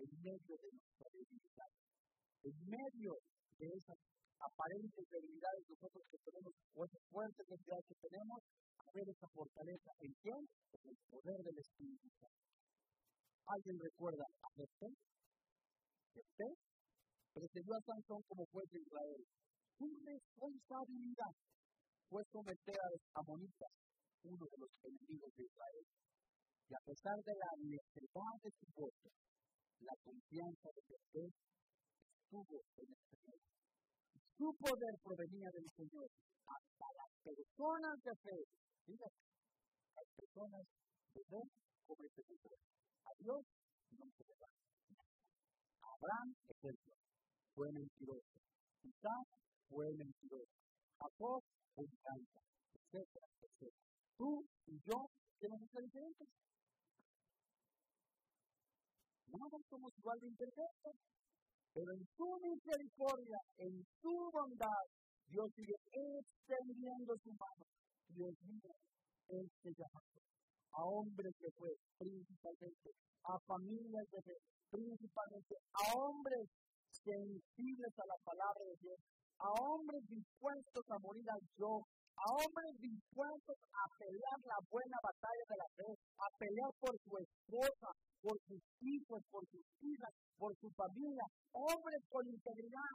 en 0.00 0.10
medio 0.24 0.54
de 0.56 0.68
nuestra 0.72 1.06
debilidad, 1.12 1.72
en 2.48 2.56
medio 2.64 3.12
de 3.60 3.66
esas 3.76 4.00
aparentes 4.40 5.04
debilidades 5.04 5.68
nosotros 5.68 6.02
que 6.08 6.16
tenemos, 6.24 6.52
o 6.72 6.84
esas 6.84 7.04
fuertes 7.12 7.44
debilidades 7.44 7.86
que 7.92 8.08
tenemos, 8.08 8.40
ver 8.94 9.08
esa 9.08 9.28
fortaleza. 9.36 9.90
¿En 10.00 10.12
quién? 10.24 10.40
En 10.40 10.82
el 10.90 10.98
poder 11.10 11.38
del 11.44 11.58
Espíritu 11.60 12.08
Santo. 12.18 12.42
¿Alguien 13.46 13.78
recuerda 13.84 14.24
a 14.24 14.48
Jefté? 14.56 14.88
Jefté 16.14 16.48
precedió 17.34 17.72
a 17.76 17.84
Sansón 17.84 18.22
como 18.26 18.46
juez 18.48 18.68
de 18.70 18.80
Israel. 18.80 19.22
Su 19.76 19.86
responsabilidad 20.08 21.34
fue 22.08 22.22
someter 22.32 22.78
a 22.80 22.90
los 22.90 23.02
amonitas, 23.14 23.70
uno 24.24 24.44
de 24.44 24.58
los 24.58 24.70
enemigos 24.84 25.32
de 25.36 25.44
Israel. 25.44 25.86
Y 26.68 26.74
a 26.74 26.82
pesar 26.84 27.16
de 27.24 27.34
la 27.34 27.50
necesidad 27.58 28.34
de 28.42 28.50
su 28.50 28.66
voto, 28.74 29.08
la 29.80 29.94
confianza 30.04 30.68
de 30.74 30.82
Jefté 30.86 31.24
estuvo 31.26 32.56
en 32.78 32.88
el 32.90 33.02
Señor. 33.10 33.40
Su 34.36 34.48
poder 34.56 34.94
provenía 35.02 35.48
del 35.52 35.68
Señor. 35.76 36.08
Hasta 36.46 36.86
las 36.98 37.10
personas 37.22 37.94
de 38.02 38.14
fe 38.22 38.38
las 38.90 40.08
personas 40.16 40.64
de 41.14 41.22
ven 41.28 41.48
como 41.86 42.04
este. 42.04 42.22
A 43.04 43.10
Dios 43.18 43.42
no 43.90 44.06
se 44.16 44.24
le 44.24 44.34
va. 44.40 44.48
Abraham, 45.82 46.34
ejemplo, 46.48 46.94
fue 47.54 47.70
mentiroso. 47.72 48.34
Isaac 48.82 49.26
fue 49.68 49.86
mentiroso. 49.94 50.50
Jacob, 50.98 51.42
encanta, 51.76 52.40
etcétera, 52.74 53.26
etcétera. 53.40 53.89
Tú 54.20 54.44
y 54.66 54.76
yo 54.84 55.08
tenemos 55.40 55.64
ser 55.72 55.80
diferentes. 55.80 56.28
No 59.32 59.48
somos 59.70 59.92
igual 59.96 60.20
de 60.20 60.26
imperfectos, 60.28 60.94
pero 61.72 61.92
en 61.92 62.04
su 62.18 62.28
misericordia, 62.44 63.38
en 63.56 63.82
su 64.02 64.30
bondad, 64.30 64.84
Dios 65.26 65.48
sigue 65.56 65.72
extendiendo 65.88 67.16
su 67.24 67.30
mano 67.32 67.64
Dios 68.08 68.34
mío, 68.44 68.74
este 69.28 69.72
llamado 69.72 70.20
a 70.72 70.84
hombres 70.84 71.32
de 71.40 71.50
fe, 71.52 71.72
principalmente, 71.96 72.90
a 73.24 73.38
familias 73.46 74.04
de 74.12 74.20
fe, 74.20 74.36
principalmente, 74.68 75.54
a 75.72 75.96
hombres 75.96 76.46
sensibles 76.90 77.92
a 77.96 78.06
la 78.06 78.18
palabra 78.22 78.64
de 78.68 78.76
Dios, 78.82 78.98
a 79.38 79.48
hombres 79.62 80.02
dispuestos 80.10 80.84
a 80.90 80.98
morir 80.98 81.24
al 81.30 81.40
yo, 81.56 81.80
a 82.20 82.26
hombres 82.36 82.74
dispuestos 82.80 83.56
a 83.72 83.84
pelear 83.96 84.38
la 84.44 84.58
buena 84.68 84.98
batalla 85.00 85.44
de 85.48 85.56
la 85.56 85.68
fe, 85.72 85.88
a 86.20 86.28
pelear 86.36 86.72
por 86.78 86.92
su 87.00 87.16
esposa, 87.16 87.88
por 88.20 88.36
sus 88.44 88.60
hijos, 88.84 89.20
por 89.30 89.44
sus 89.48 89.64
hijas, 89.80 90.12
por 90.36 90.52
su 90.60 90.68
familia, 90.76 91.24
hombres 91.52 92.02
con 92.08 92.26
integridad. 92.28 92.92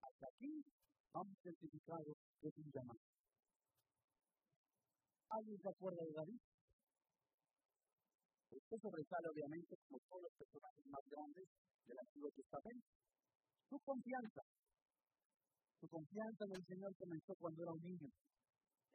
Hasta 0.00 0.26
aquí 0.32 0.64
vamos 1.12 1.36
certificados 1.42 2.16
de 2.40 2.50
su 2.50 2.62
llamado. 2.72 3.00
¿Alguien 5.30 5.60
se 5.60 5.68
acuerda 5.68 6.02
de 6.02 6.12
David? 6.12 6.40
Esto 8.50 8.76
sobresale 8.82 9.28
obviamente 9.28 9.76
como 9.86 10.00
todos 10.08 10.22
los 10.22 10.32
personajes 10.32 10.86
más 10.86 11.04
grandes 11.06 11.46
del 11.86 11.98
Antiguo 11.98 12.30
Testamento. 12.34 12.88
Su 13.68 13.78
confianza. 13.84 14.42
Confianza 15.90 16.44
en 16.46 16.54
el 16.54 16.64
Señor 16.70 16.94
comenzó 16.94 17.34
cuando 17.34 17.62
era 17.62 17.72
un 17.72 17.82
niño. 17.82 18.08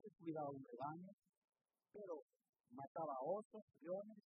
Él 0.04 0.12
cuidaba 0.16 0.50
un 0.50 0.64
rebaño, 0.64 1.12
pero 1.92 2.24
mataba 2.72 3.20
osos, 3.20 3.64
leones, 3.82 4.24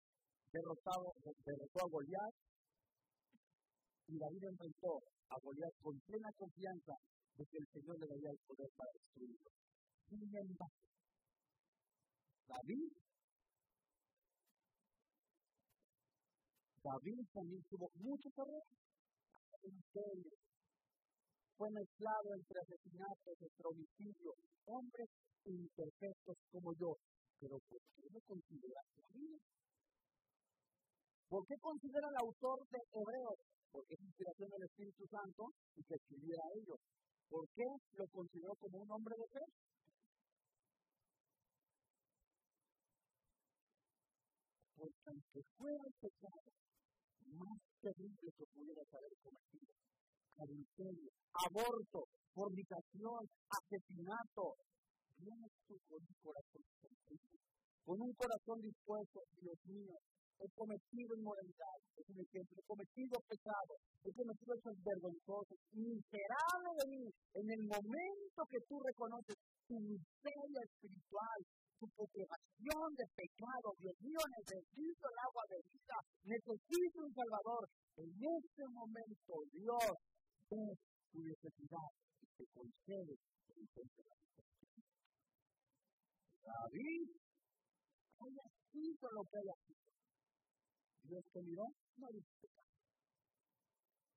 derrotado, 0.53 1.13
derrotó 1.45 1.77
a 1.82 1.89
Goliat, 1.89 2.36
y 4.05 4.17
David 4.17 4.43
enfrentó 4.53 5.01
a 5.29 5.36
Goliat 5.41 5.73
con 5.82 5.97
plena 6.05 6.29
confianza 6.38 6.93
de 7.38 7.45
que 7.45 7.58
el 7.58 7.67
Señor 7.73 7.97
le 7.99 8.08
daría 8.08 8.29
el 8.29 8.41
poder 8.45 8.69
para 8.77 8.91
destruirlo. 8.93 9.49
Sin 10.10 10.21
embargo, 10.29 10.89
David, 12.49 12.91
David 16.84 17.19
también 17.34 17.63
tuvo 17.69 17.89
muchos 17.95 18.34
errores. 18.38 18.89
Fue 21.59 21.69
mezclado 21.71 22.31
entre 22.39 22.55
asesinatos, 22.55 23.35
entre 23.35 23.67
homicidios, 23.67 24.35
hombres 24.63 25.09
imperfectos 25.43 26.37
como 26.53 26.71
yo. 26.79 26.95
Pero 27.35 27.59
¿por 27.67 27.81
qué 27.83 28.07
lo 28.07 28.21
considera 28.23 28.79
David? 28.95 29.35
¿Por 31.27 31.45
qué 31.45 31.55
considera 31.59 32.07
el 32.07 32.15
autor 32.15 32.63
de 32.71 32.79
Hebreos? 32.95 33.39
Porque 33.73 33.93
es 33.93 34.01
inspiración 34.07 34.49
del 34.55 34.63
Espíritu 34.71 35.03
Santo 35.11 35.51
y 35.75 35.83
que 35.83 35.95
escribiera 35.95 36.43
a 36.47 36.53
ellos. 36.55 36.79
¿Por 37.27 37.43
qué 37.51 37.67
lo 37.91 38.07
consideró 38.07 38.55
como 38.55 38.79
un 38.79 38.91
hombre 38.91 39.15
de 39.19 39.27
fe? 39.27 39.45
Porque 44.79 45.09
aunque 45.11 45.41
fuera 45.59 45.83
el 45.83 45.95
pecado 45.99 46.51
más 47.35 47.59
terrible 47.83 48.31
que 48.31 48.45
pudiera 48.47 48.81
haber 48.95 49.11
cometido, 49.19 49.88
adulterio, 50.39 51.10
aborto, 51.34 52.06
fornicación, 52.34 53.21
asesinato, 53.49 54.56
viene 55.19 55.47
tú 55.67 55.75
con 55.88 55.99
un 55.99 56.15
corazón 56.23 56.62
con 57.89 57.97
un 58.02 58.13
corazón 58.13 58.62
dispuesto, 58.62 59.17
Dios 59.41 59.58
mío, 59.65 59.97
he 60.38 60.47
cometido 60.54 61.10
inmoralidad, 61.17 61.78
es 61.97 62.06
un 62.08 62.21
ejemplo, 62.21 62.54
he 62.62 62.67
cometido 62.69 63.17
pecado, 63.28 63.73
he 64.06 64.12
cometido 64.13 64.54
hechos 64.54 64.78
vergonzosos, 64.86 65.58
miserable 65.73 66.69
de 66.80 66.86
mí, 66.86 67.04
en 67.34 67.47
el 67.49 67.63
momento 67.65 68.39
que 68.45 68.62
tú 68.69 68.78
reconoces 68.78 69.36
tu 69.65 69.75
miseria 69.82 70.62
espiritual, 70.69 71.39
tu 71.82 71.88
preocupación 71.97 72.88
de 72.93 73.06
pecado, 73.17 73.73
Dios 73.82 73.95
mío, 74.06 74.21
necesito 74.38 75.04
el 75.10 75.17
agua 75.25 75.43
de 75.49 75.60
vida, 75.65 75.97
necesito 76.30 76.95
un 77.02 77.13
Salvador, 77.17 77.63
en 77.97 78.12
este 78.13 78.63
momento 78.69 79.34
Dios 79.49 79.97
ve 80.49 80.77
tu 81.12 81.19
necesidad 81.19 81.89
y 82.21 82.25
te 82.38 82.45
concede 82.53 83.13
el 83.13 83.62
encuentro 83.62 84.03
de 84.03 84.09
la 84.09 84.15
David 86.41 87.09
haya 88.19 88.45
sido 88.71 89.12
lo 89.12 89.23
que 89.29 89.38
haya 89.38 89.55
sido 89.65 89.89
Dios 91.09 91.23
te 91.33 91.41
miró, 91.41 91.65
no 91.97 92.05
ha 92.05 92.12
visto 92.12 92.38
pecado. 92.39 92.69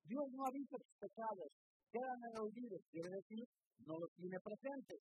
Dios 0.04 0.24
no 0.32 0.44
ha 0.44 0.50
visto 0.50 0.76
tus 0.76 0.96
pecados, 1.00 1.48
quedan 1.90 2.18
en 2.20 2.32
el 2.32 2.40
olvido, 2.42 2.76
quiere 2.90 3.08
decir, 3.08 3.44
no 3.86 3.98
los 3.98 4.10
tiene 4.12 4.38
presentes. 4.40 5.00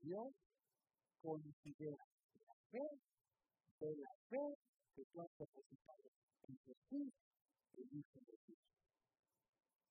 Dios 0.00 0.32
considera 1.20 2.04
la 2.46 2.54
fe 2.70 2.86
de 3.80 3.96
la 3.96 4.12
fe 4.30 4.44
que 4.94 5.02
tú 5.12 5.20
has 5.20 5.32
depositado 5.36 6.08
en 6.48 6.56
Jesús, 6.64 7.12
el 7.76 7.88
Hijo 7.92 8.20
de 8.24 8.36
Dios. 8.46 8.85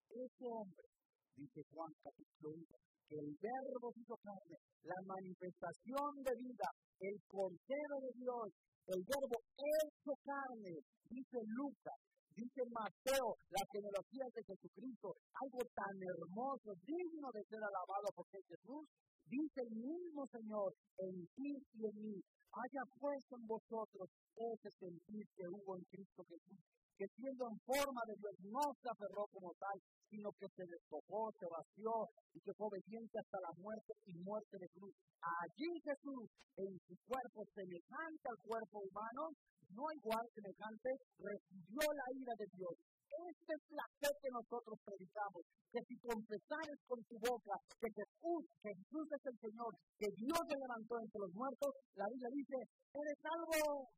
Ese 0.10 0.46
hombre, 0.48 0.88
dice 1.36 1.62
Juan 1.72 1.92
capítulo 2.04 2.54
1, 2.54 2.66
que 3.10 3.16
el 3.16 3.30
verbo 3.38 3.94
hizo 3.96 4.16
carne, 4.22 4.58
la 4.84 5.00
manifestación 5.06 6.12
de 6.24 6.34
vida, 6.42 6.70
el 7.00 7.18
cordero 7.28 7.96
de 8.02 8.12
Dios, 8.16 8.48
el 8.88 9.02
verbo 9.02 9.38
hecho 9.58 10.14
carne, 10.26 10.74
dice 11.10 11.38
Lucas, 11.58 12.00
dice 12.36 12.62
Mateo, 12.70 13.28
la 13.50 13.64
genealogía 13.72 14.28
de 14.34 14.44
Jesucristo, 14.44 15.16
algo 15.42 15.62
tan 15.74 15.96
hermoso, 15.96 16.70
digno 16.84 17.28
de 17.32 17.44
ser 17.48 17.62
alabado 17.64 18.08
porque 18.16 18.40
Jesús, 18.48 18.84
dice 19.26 19.60
el 19.62 19.74
mismo 19.74 20.28
Señor, 20.28 20.70
en 21.00 21.16
ti 21.34 21.52
y 21.74 21.82
en 21.86 21.96
mí, 22.02 22.18
haya 22.56 22.84
puesto 23.00 23.36
en 23.36 23.46
vosotros 23.48 24.08
ese 24.36 24.70
sentir 24.80 25.24
que 25.36 25.46
hubo 25.48 25.76
en 25.76 25.84
Cristo 25.92 26.24
Jesús, 26.28 26.60
que 26.96 27.06
siendo 27.16 27.44
en 27.52 27.58
forma 27.68 28.02
de 28.08 28.16
Dios 28.16 28.36
no 28.52 28.64
se 28.80 28.88
aferró 28.88 29.28
como 29.32 29.52
tal, 29.60 29.78
sino 30.10 30.30
que 30.40 30.48
se 30.56 30.66
despojó, 30.66 31.32
se 31.40 31.48
vació 31.50 31.92
y 32.34 32.40
que 32.42 32.54
fue 32.54 32.68
obediente 32.68 33.20
hasta 33.20 33.40
la 33.42 33.54
muerte 33.58 33.94
y 34.06 34.14
muerte 34.22 34.58
de 34.60 34.70
cruz. 34.70 34.96
Allí 35.22 35.72
Jesús, 35.84 36.30
en 36.58 36.74
su 36.88 36.96
cuerpo 37.08 37.46
semejante 37.54 38.26
al 38.30 38.40
cuerpo 38.46 38.80
humano, 38.80 39.34
no 39.74 39.86
igual 39.92 40.26
semejante, 40.34 40.90
recibió 41.18 41.82
la 41.82 42.08
ira 42.14 42.34
de 42.38 42.48
Dios. 42.54 42.76
Esta 43.06 43.54
es 43.56 43.64
la 43.72 43.88
fe 44.02 44.10
que 44.22 44.30
nosotros 44.30 44.78
predicamos, 44.84 45.44
que 45.72 45.82
si 45.88 45.96
confesares 46.04 46.80
con 46.88 47.00
tu 47.06 47.16
boca 47.20 47.56
que 47.80 47.90
Jesús, 47.90 48.42
Jesús 48.62 49.08
es 49.08 49.24
el 49.26 49.38
Señor, 49.40 49.72
que 49.98 50.10
Dios 50.20 50.42
se 50.48 50.58
levantó 50.60 51.00
entre 51.00 51.20
los 51.22 51.34
muertos, 51.34 51.72
la 51.96 52.06
Biblia 52.12 52.30
dice, 52.34 52.58
eres 52.94 53.18
salvo. 53.22 53.90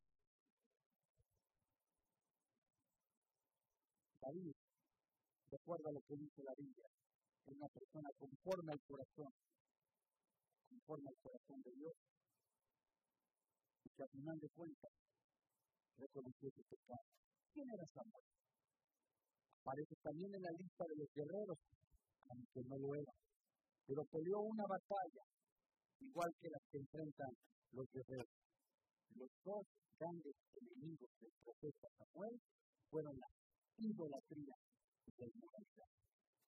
David, 4.20 4.57
recuerda 5.68 5.92
lo 5.92 6.00
que 6.00 6.16
dice 6.16 6.40
la 6.48 6.56
Biblia, 6.56 6.88
es 7.44 7.52
una 7.52 7.68
persona 7.68 8.08
conforme 8.16 8.72
al 8.72 8.80
corazón, 8.88 9.28
conforme 10.64 11.08
al 11.12 11.18
corazón 11.20 11.60
de 11.60 11.72
Dios, 11.76 11.92
y 13.84 13.88
que 13.92 14.02
al 14.02 14.08
final 14.08 14.38
de 14.40 14.48
cuentas 14.48 14.92
reconoció 16.00 16.48
su 16.56 16.62
pecado. 16.72 17.04
¿Quién 17.52 17.68
era 17.68 17.84
Samuel? 17.84 18.24
Aparece 19.60 19.96
también 20.00 20.32
en 20.32 20.42
la 20.48 20.56
lista 20.56 20.84
de 20.88 20.96
los 21.04 21.08
guerreros, 21.12 21.60
aunque 22.32 22.60
no 22.64 22.76
lo 22.80 22.88
era, 22.96 23.12
pero 23.84 24.00
peleó 24.08 24.40
una 24.40 24.64
batalla, 24.64 25.24
igual 26.00 26.32
que 26.40 26.48
las 26.48 26.64
que 26.72 26.78
enfrentan 26.80 27.32
los 27.76 27.86
guerreros. 27.92 28.40
Los 29.20 29.28
dos 29.44 29.64
grandes 30.00 30.36
enemigos 30.64 31.12
del 31.20 31.32
profeta 31.44 31.88
Samuel 31.92 32.40
fueron 32.88 33.12
la 33.20 33.28
idolatría 33.76 34.56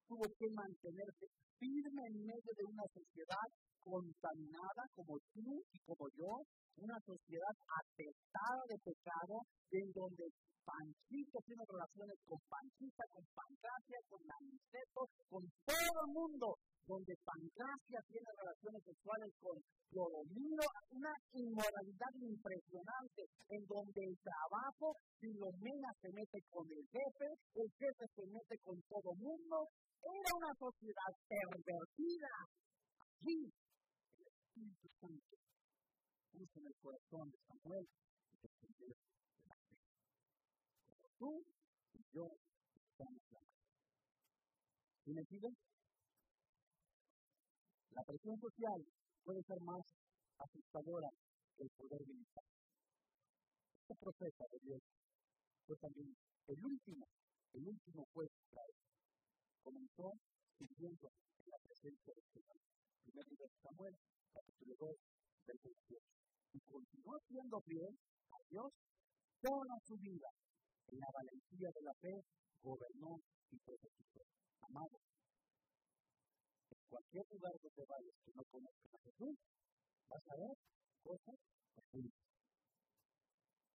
Tuvo 0.07 0.25
que 0.39 0.51
mantenerse 0.51 1.27
firme 1.59 2.07
en 2.07 2.27
medio 2.27 2.53
de 2.57 2.65
una 2.65 2.85
sociedad 2.93 3.49
contaminada 3.83 4.83
como 4.95 5.19
tú 5.33 5.63
y 5.73 5.79
como 5.85 6.07
yo, 6.17 6.33
una 6.77 6.99
sociedad 7.05 7.57
afectada 7.69 8.63
de 8.69 8.79
pecado, 8.79 9.43
en 9.73 9.87
donde 9.93 10.25
Panchito 10.65 11.39
tiene 11.45 11.65
relaciones 11.67 12.17
con 12.29 12.39
Panchita, 12.47 13.05
con 13.11 13.25
Pancracia, 13.35 13.99
con 14.09 14.23
Aniceto, 14.23 15.03
con 15.29 15.43
todo 15.67 15.97
el 16.07 16.11
mundo, 16.13 16.47
donde 16.87 17.15
Pancracia 17.25 18.01
tiene 18.07 18.31
relaciones 18.39 18.83
sexuales 18.85 19.31
con 19.41 19.57
Clodomiro, 19.91 20.67
una 20.95 21.15
inmoralidad 21.33 22.13
impresionante, 22.23 23.23
en 23.51 23.63
donde 23.67 24.01
el 24.05 24.17
trabajo, 24.23 24.95
Filomena 25.19 25.91
se 26.01 26.11
mete 26.15 26.39
con 26.51 26.67
el 26.71 26.85
jefe, 26.87 27.29
el 27.55 27.69
jefe 27.75 28.05
se 28.15 28.25
mete 28.31 28.57
con 28.63 28.79
todo 28.87 29.11
el 29.11 29.19
mundo, 29.19 29.57
era 30.01 30.31
una 30.39 30.53
sociedad 30.55 31.13
pervertida. 31.27 32.33
El 33.21 33.53
Espíritu 34.61 34.89
Santo 35.01 35.37
puso 36.33 36.61
en 36.61 36.67
el 36.67 36.75
corazón 36.83 37.31
de 37.31 37.39
Samuel 37.49 37.89
defender 38.43 38.97
la 39.47 39.55
fe. 39.55 39.77
Como 41.01 41.09
tú 41.17 41.45
y 41.95 42.05
yo 42.13 42.29
estamos 42.77 43.23
la 43.31 43.41
¿Sí 45.05 45.13
me 45.13 45.25
siguen? 45.25 45.57
La 47.93 48.05
presión 48.05 48.39
social 48.39 48.85
puede 49.25 49.43
ser 49.45 49.61
más 49.63 49.83
asustadora 50.37 51.09
que 51.57 51.63
el 51.63 51.71
poder 51.71 52.07
militar. 52.07 52.45
Este 53.81 53.95
profeta 53.97 54.45
de 54.53 54.59
Dios 54.61 54.83
fue 55.67 55.77
también 55.79 56.15
el 56.49 56.65
último, 56.65 57.07
el 57.55 57.67
último 57.67 58.07
juez 58.13 58.31
de. 58.51 58.61
Comenzó 59.63 60.13
sirviendo 60.59 61.09
en 61.39 61.51
la 61.51 61.59
presencia 61.59 62.13
del 62.15 62.25
Señor. 62.33 62.57
Primer 63.05 63.27
libro 63.29 63.47
de 63.47 63.59
Samuel, 63.63 63.97
capítulo 64.33 64.75
2, 64.79 64.97
del 65.47 65.59
28 65.63 66.21
y 66.53 66.61
continuó 66.61 67.19
siendo 67.29 67.61
fiel 67.63 67.95
a 68.33 68.39
Dios 68.51 68.73
toda 69.41 69.75
su 69.87 69.97
vida. 69.99 70.29
En 70.89 70.99
la 70.99 71.07
valentía 71.13 71.71
de 71.71 71.83
la 71.83 71.95
fe 71.95 72.25
gobernó 72.63 73.21
y 73.51 73.59
profetizó. 73.59 74.23
Amado, 74.63 74.99
en 76.71 76.79
cualquier 76.89 77.25
lugar 77.31 77.55
donde 77.63 77.85
vayas 77.87 78.17
que 78.25 78.33
no 78.35 78.43
conozcas 78.51 78.95
a 78.95 78.99
Jesús, 78.99 79.37
vas 80.09 80.27
a 80.27 80.37
ver 80.37 80.55
cosas 81.03 81.37
terribles. 81.75 82.13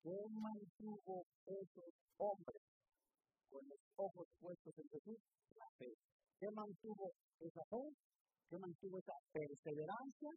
¿Qué 0.04 0.18
mantuvo 0.32 1.26
esos 1.46 1.94
hombres 2.18 2.62
con 3.50 3.68
los 3.68 3.80
ojos 3.96 4.28
puestos 4.40 4.74
en 4.78 4.90
Jesús? 4.90 5.18
La 5.56 5.68
fe. 5.80 5.94
¿Qué 6.40 6.52
mantuvo 6.52 7.12
esa 7.40 7.64
fe? 7.66 7.82
¿Qué 8.50 8.58
mantuvo 8.60 9.00
esa 9.00 9.18
perseverancia? 9.34 10.32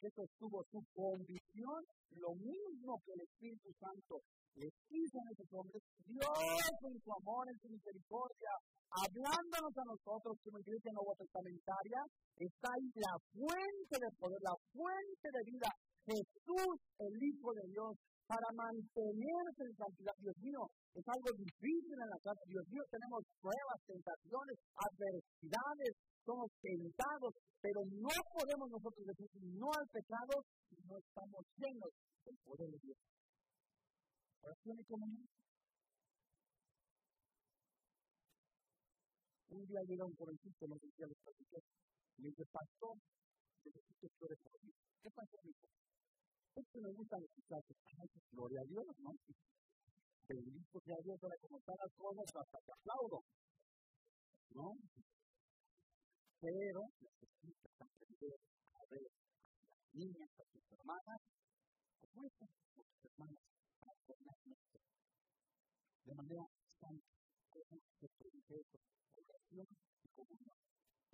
¿Qué 0.00 0.08
sostuvo 0.10 0.64
su 0.66 0.82
convicción? 0.94 1.80
Lo 2.18 2.34
mismo 2.34 2.98
que 3.06 3.12
el 3.14 3.22
Espíritu 3.22 3.70
Santo 3.78 4.18
les 4.58 4.74
hizo 4.90 5.16
a 5.16 5.30
esos 5.30 5.48
hombres, 5.54 5.80
Dios 6.04 6.72
en 6.82 6.96
su 7.00 7.10
amor, 7.22 7.46
en 7.48 7.58
su 7.62 7.68
misericordia, 7.70 8.52
hablándonos 8.90 9.74
a 9.78 9.88
nosotros 9.88 10.34
como 10.42 10.58
iglesia 10.58 10.92
nueva 10.92 11.14
testamentaria, 11.16 12.00
está 12.36 12.68
ahí 12.68 12.88
la 12.98 13.14
fuente 13.30 13.94
de 13.96 14.10
poder, 14.18 14.40
la 14.42 14.56
fuente 14.74 15.26
de 15.30 15.42
vida, 15.46 15.70
Jesús, 16.04 16.74
el 16.98 17.14
Hijo 17.16 17.48
de 17.54 17.64
Dios, 17.70 17.94
para 18.26 18.48
mantenerse 18.58 19.62
en 19.64 19.74
santidad. 19.76 20.14
Dios 20.18 20.36
mío, 20.40 20.62
es 20.94 21.06
algo 21.06 21.30
difícil 21.36 21.96
en 22.00 22.10
la 22.10 22.20
casa. 22.24 22.42
Dios 22.48 22.64
mío, 22.68 22.82
tenemos 22.90 23.20
pruebas, 23.40 23.78
tentaciones, 23.86 24.56
adversidades, 24.72 25.92
somos 26.24 26.50
tentados, 26.60 27.32
pero 27.60 27.80
no 27.86 28.14
podemos 28.32 28.68
nosotros 28.70 29.06
decir 29.06 29.30
no 29.42 29.68
al 29.72 29.86
pecado 29.88 30.34
si 30.68 30.76
no 30.86 30.98
estamos 30.98 31.42
llenos 31.56 31.90
del 32.24 32.36
poder 32.44 32.70
de 32.70 32.78
Dios. 32.78 32.98
Oración 34.42 34.76
y 34.78 34.84
comunión. 34.84 35.26
Un 39.52 39.66
día 39.66 39.82
llega 39.84 40.04
un 40.06 40.16
jovencito, 40.16 40.66
sé 40.66 40.88
si 40.96 41.02
les 41.02 41.18
platiqué, 41.22 41.58
y 42.16 42.22
le 42.22 42.28
dice, 42.30 42.44
pastor, 42.50 42.96
necesito 43.64 44.08
que 44.08 44.24
ore 44.24 44.36
por 44.42 44.52
mí. 44.64 44.72
¿Qué 45.02 45.10
pasó, 45.10 45.36
hijo? 45.44 45.66
Es 46.56 46.66
que 46.72 46.80
me 46.80 46.92
gustan 46.92 47.20
los 47.20 47.30
muchachos. 47.36 47.76
Ay, 48.00 48.08
gloria 48.32 48.60
a 48.60 48.64
Dios, 48.64 48.86
¿no? 48.98 49.10
Bendito 50.28 50.80
sea 50.80 50.96
Dios, 51.04 51.18
ahora 51.22 51.36
como 51.42 51.58
están 51.58 51.76
las 51.78 51.92
cosas, 51.96 52.24
hasta 52.32 52.58
te 52.64 52.72
aplaudo. 52.72 53.18
¿No? 54.54 54.72
Pero 56.42 56.82
necesitas 56.98 57.70
aprender 57.78 58.34
a 58.74 58.82
ver 58.90 58.98
a 58.98 59.62
las 59.62 59.94
niñas, 59.94 60.26
a 60.26 60.44
tus 60.50 60.64
hermanas, 60.74 61.20
como 62.02 62.26
estas, 62.26 62.50
a 62.50 62.82
tus 62.82 62.98
hermanas, 63.06 63.42
para 63.78 63.94
ponernos 64.02 64.58
de 66.02 66.14
manera 66.18 66.42
santa, 66.82 67.14
como 67.46 67.78
se 67.94 68.08
proceso, 68.18 68.78
oración 69.22 69.68
y 70.02 70.08
comunión. 70.18 70.58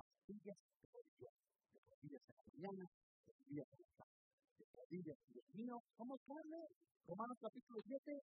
Pastillas 0.00 0.58
de 0.80 0.88
oración, 0.96 1.34
de 1.76 1.80
pastillas 1.84 2.24
en 2.24 2.32
la 2.32 2.44
mañana, 2.48 2.84
de 2.88 3.32
pastillas 3.36 3.68
en 3.68 3.80
la 3.84 3.92
tarde, 4.00 4.16
de 4.56 4.64
pastillas, 4.64 5.18
Dios 5.28 5.44
mío, 5.52 5.76
¿cómo 5.92 6.16
carne? 6.24 6.60
Romanos 7.04 7.36
capítulo 7.36 7.80
7, 7.84 8.16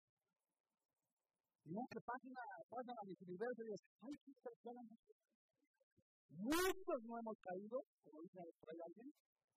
no 1.68 1.84
que 1.92 2.00
página 2.00 2.42
pasan 2.72 2.96
a 2.96 3.04
mis 3.04 3.20
universos 3.28 3.60
y 3.60 3.72
dicen, 3.76 3.92
ay, 4.08 4.16
qué 4.24 4.32
persona 4.39 4.82
Muchos 6.38 6.98
no 7.04 7.19
hemos 7.19 7.38
caído, 7.39 7.78
como 8.04 8.22
dice 8.22 8.39
por 8.60 8.69
ahí 8.72 8.82
alguien, 8.82 9.10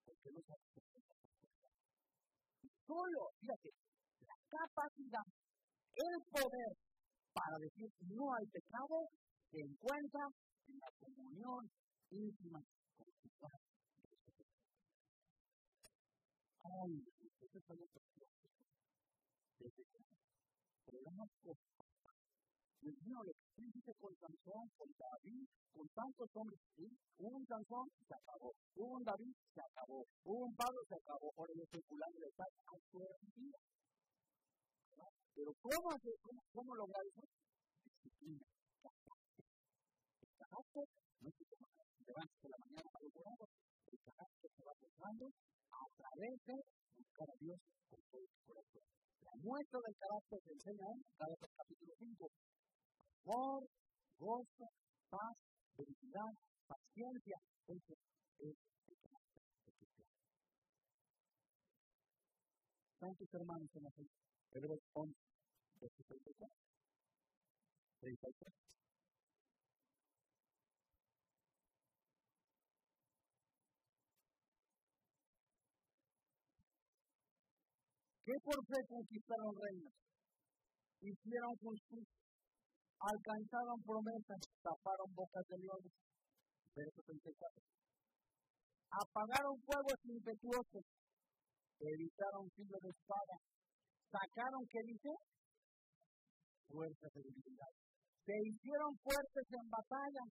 porque 0.04 0.30
no 0.32 0.40
sabemos 0.42 0.76
Solo, 2.86 3.30
fíjate, 3.40 3.70
la 4.20 4.36
capacidad, 4.46 5.26
el 5.96 6.16
poder 6.30 6.72
para 7.32 7.58
decir 7.58 7.90
no 8.14 8.32
al 8.32 8.46
pecado 8.48 9.08
se 9.50 9.58
encuentra 9.58 10.24
en 10.68 10.78
la 10.78 10.90
comunión 11.00 11.70
íntima 12.10 12.60
con 12.96 13.06
su 13.20 13.28
Padre. 13.40 13.66
Ay, 16.62 16.92
eso 17.40 17.58
es 17.58 17.70
algo 17.70 17.86
precioso. 17.86 18.46
Desde 19.58 19.82
que 19.84 19.98
dice 22.86 23.92
con 23.98 24.14
Sansón, 24.14 24.70
con 24.78 24.88
David, 24.94 25.46
con 25.72 25.88
tantos 25.90 26.30
hombres, 26.34 26.60
¿sí? 26.76 26.86
Hubo 27.18 27.36
un 27.36 27.46
Sansón, 27.46 27.88
se 28.06 28.14
acabó. 28.14 28.52
Hubo 28.76 28.94
un 28.94 29.02
David, 29.02 29.34
se 29.54 29.60
acabó. 29.60 30.06
Hubo 30.22 30.44
un 30.46 30.54
Pablo, 30.54 30.80
se 30.86 30.94
acabó. 30.94 31.32
Ahora 31.36 31.52
yo 31.56 31.62
estoy 31.64 31.82
culando 31.82 32.18
de 32.20 32.30
tal 32.36 32.46
a. 32.46 32.76
Pero 35.34 35.50
¿cómo, 35.60 35.88
cómo, 36.22 36.40
cómo 36.52 36.74
lograr 36.76 37.02
eso? 37.06 37.22
Disciplina. 37.84 38.46
El 40.22 40.30
carácter 40.38 40.86
no 41.20 41.28
es 41.28 41.34
que 41.36 41.44
te 41.44 41.56
levantes 42.06 42.36
por 42.40 42.50
la 42.50 42.58
mañana 42.62 42.88
para 42.92 43.04
lograrlo. 43.04 43.46
El 43.86 43.98
carácter 43.98 44.50
se 44.56 44.62
va 44.62 44.74
formando 44.78 45.26
a 45.26 45.84
través 45.96 46.34
de 46.46 46.56
buscar 46.96 47.28
a 47.30 47.36
Dios 47.40 47.58
con 47.90 48.00
todo 48.10 48.24
tu 48.30 48.38
corazón. 48.46 48.84
La 49.26 49.34
muestra 49.42 49.80
del 49.84 49.96
carácter 49.96 50.38
se 50.40 50.52
enseña 50.54 50.86
en 50.86 51.02
Gálatas 51.18 51.50
capítulo 51.56 51.92
5 51.98 52.30
amor, 53.26 53.66
gozo, 54.18 54.66
paz, 55.10 55.36
felicidad, 55.76 56.30
paciencia. 56.66 57.38
Eso 57.66 57.94
es 58.38 58.54
el 58.86 58.96
carácter 59.02 59.42
espiritual. 59.66 60.06
Tantos 63.00 63.28
hermanos 63.34 63.68
en 63.74 63.82
la 63.82 63.90
fe. 63.90 64.06
Hebreos 64.52 64.80
11, 64.94 65.14
versículo 65.80 66.20
34. 66.22 66.54
33. 68.00 68.54
¿Qué 78.24 78.32
por 78.42 78.66
fe 78.66 78.86
conquistaron 78.88 79.54
reinos? 79.54 79.94
Hicieron 81.00 81.54
justicia 81.62 82.25
alcanzaron 83.00 83.78
promesas, 83.84 84.40
taparon 84.62 85.10
bocas 85.14 85.44
de 85.48 85.56
leones. 85.58 85.92
Verso 86.74 87.00
34. 87.04 87.76
Apagaron 88.92 89.56
fuegos 89.64 90.00
impetuosos, 90.04 90.84
evitaron 91.80 92.48
filo 92.56 92.78
de 92.80 92.90
espada, 92.90 93.36
sacaron, 94.12 94.62
¿qué 94.68 94.80
dice? 94.84 95.12
Fuerzas 96.68 97.10
de 97.12 97.20
debilidad. 97.22 97.72
Se 98.24 98.34
hicieron 98.42 98.92
fuertes 99.04 99.46
en 99.52 99.66
batalla, 99.70 100.24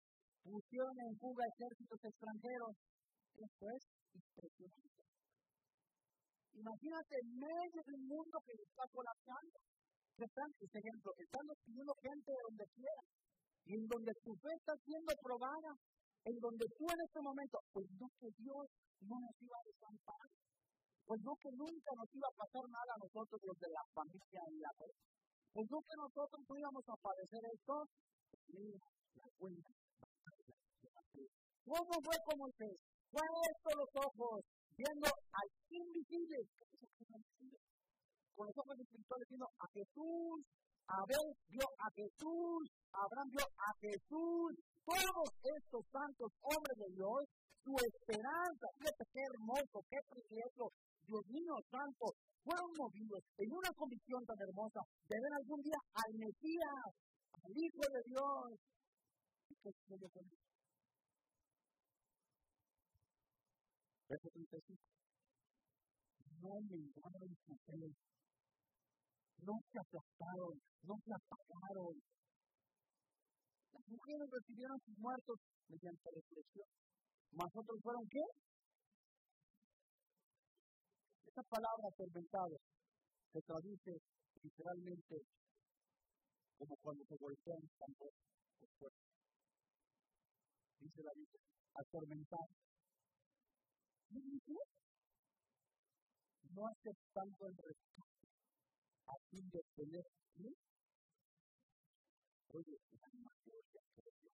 pusieron 0.43 0.97
en 0.99 1.13
fuga 1.19 1.45
ejércitos 1.47 2.01
extranjeros. 2.03 2.75
Esto 3.33 3.65
es 3.71 3.83
impresionante. 4.15 5.03
Imagínate 6.53 7.17
medio 7.33 7.81
de 7.87 7.93
un 7.97 8.05
mundo 8.07 8.37
que 8.45 8.53
está 8.53 8.85
colapsando 8.93 9.57
que 10.17 10.25
están, 10.25 10.49
este 10.61 10.79
ejemplo, 10.79 11.13
están 11.17 11.47
despidiendo 11.47 11.93
gente 12.03 12.29
de 12.33 12.43
donde 12.45 12.67
quiera, 12.75 13.03
y 13.65 13.71
en 13.75 13.87
donde 13.87 14.13
tu 14.23 14.33
fe 14.37 14.53
está 14.59 14.75
siendo 14.85 15.13
probada, 15.23 15.73
en 16.25 16.37
donde 16.39 16.67
tú 16.79 16.85
en 16.87 17.01
este 17.03 17.21
momento, 17.23 17.59
pues 17.73 17.87
no 17.99 18.07
que 18.21 18.29
Dios 18.39 18.67
no 19.03 19.17
nos 19.19 19.35
iba 19.41 19.57
a 19.57 19.67
desamparar, 19.67 20.31
pues 21.07 21.21
no 21.23 21.33
que 21.41 21.51
nunca 21.57 21.91
nos 21.97 22.09
iba 22.15 22.29
a 22.29 22.39
pasar 22.39 22.65
nada 22.69 22.91
a 22.95 23.03
nosotros 23.03 23.39
los 23.43 23.59
de 23.59 23.71
la 23.71 23.85
familia 23.95 24.43
y 24.51 24.59
la 24.61 24.73
fe, 24.79 24.91
pues 25.53 25.67
no 25.71 25.79
que 25.83 25.97
nosotros 25.97 26.41
no 26.49 26.55
íbamos 26.57 26.85
a 26.89 26.97
padecer 27.03 27.43
esto, 27.53 27.75
pues 28.31 28.43
mira 28.53 28.87
la 29.17 29.29
cuenta 29.39 29.69
¿Cómo 31.65 31.95
fue 32.03 32.17
como 32.27 32.47
se 32.59 32.67
fue 33.13 33.23
esto 33.23 33.69
los 33.77 33.93
ojos, 33.95 34.41
viendo 34.77 35.07
al 35.07 35.49
invisible, 35.71 36.39
con 38.43 38.51
los 38.51 38.59
ojos 38.59 38.75
espirituales 38.75 39.29
viendo 39.31 39.47
a 39.47 39.67
Jesús, 39.71 40.37
Abel 40.91 41.27
vio 41.47 41.67
a 41.79 41.87
Jesús, 41.95 42.63
Abraham 42.91 43.29
vio 43.31 43.47
a 43.47 43.71
Jesús, 43.79 44.51
todos 44.83 45.29
estos 45.47 45.83
santos 45.95 46.31
hombres 46.43 46.77
de 46.83 46.91
Dios, 46.91 47.23
su 47.63 47.71
esperanza, 47.79 48.67
fíjate 48.83 49.05
qué 49.15 49.23
hermoso, 49.31 49.79
qué 49.87 49.99
privilegio, 50.11 50.75
Dios 51.07 51.23
mío 51.31 51.55
santo, 51.71 52.11
fueron 52.43 52.67
movidos 52.75 53.23
en 53.39 53.49
una 53.55 53.71
convicción 53.79 54.27
tan 54.27 54.39
hermosa 54.43 54.83
de 55.07 55.17
ver 55.23 55.33
algún 55.39 55.63
día 55.63 55.79
al 55.95 56.13
Mesías, 56.19 56.91
al 57.39 57.53
Hijo 57.55 57.85
de 57.95 58.03
Dios. 58.11 58.59
Verso 64.11 64.29
35. 64.35 64.83
No 66.43 66.59
me 66.59 66.75
en 66.75 67.37
su 67.47 67.55
fe 67.71 67.95
no 69.43 69.59
se 69.71 69.79
aplastaron, 69.79 70.55
no 70.83 70.95
se 71.05 71.11
apagaron. 71.13 71.95
Las 73.73 73.85
mujeres 73.89 74.29
recibieron 74.31 74.79
sus 74.85 74.99
muertos 74.99 75.37
mediante 75.69 76.11
resurrección. 76.15 76.69
¿Más 77.33 77.51
otros 77.55 77.81
fueron 77.83 78.07
qué? 78.09 78.23
Esta 81.27 81.43
palabra 81.43 81.89
atormentado 81.89 82.57
se 83.33 83.41
traduce 83.41 83.93
literalmente 84.43 85.17
como 86.59 86.77
cuando 86.77 87.05
se 87.05 87.17
golpea 87.17 87.57
un 87.57 87.71
tambor. 87.79 88.13
Dice 90.79 91.03
la 91.03 91.13
Biblia, 91.15 91.41
atormentado. 91.75 92.53
¿Qué 94.09 94.21
dice? 94.21 94.55
No 96.53 96.67
aceptando 96.69 97.47
el 97.49 97.57
rescate 97.57 98.12
a 99.07 99.15
fin 99.31 99.51
de 99.51 99.59
obtener 99.59 100.07
¿sí? 100.37 100.57
Oye, 102.55 102.79
la 103.01 103.09
mayoría 103.13 103.83
que 103.95 104.03
yo 104.03 104.31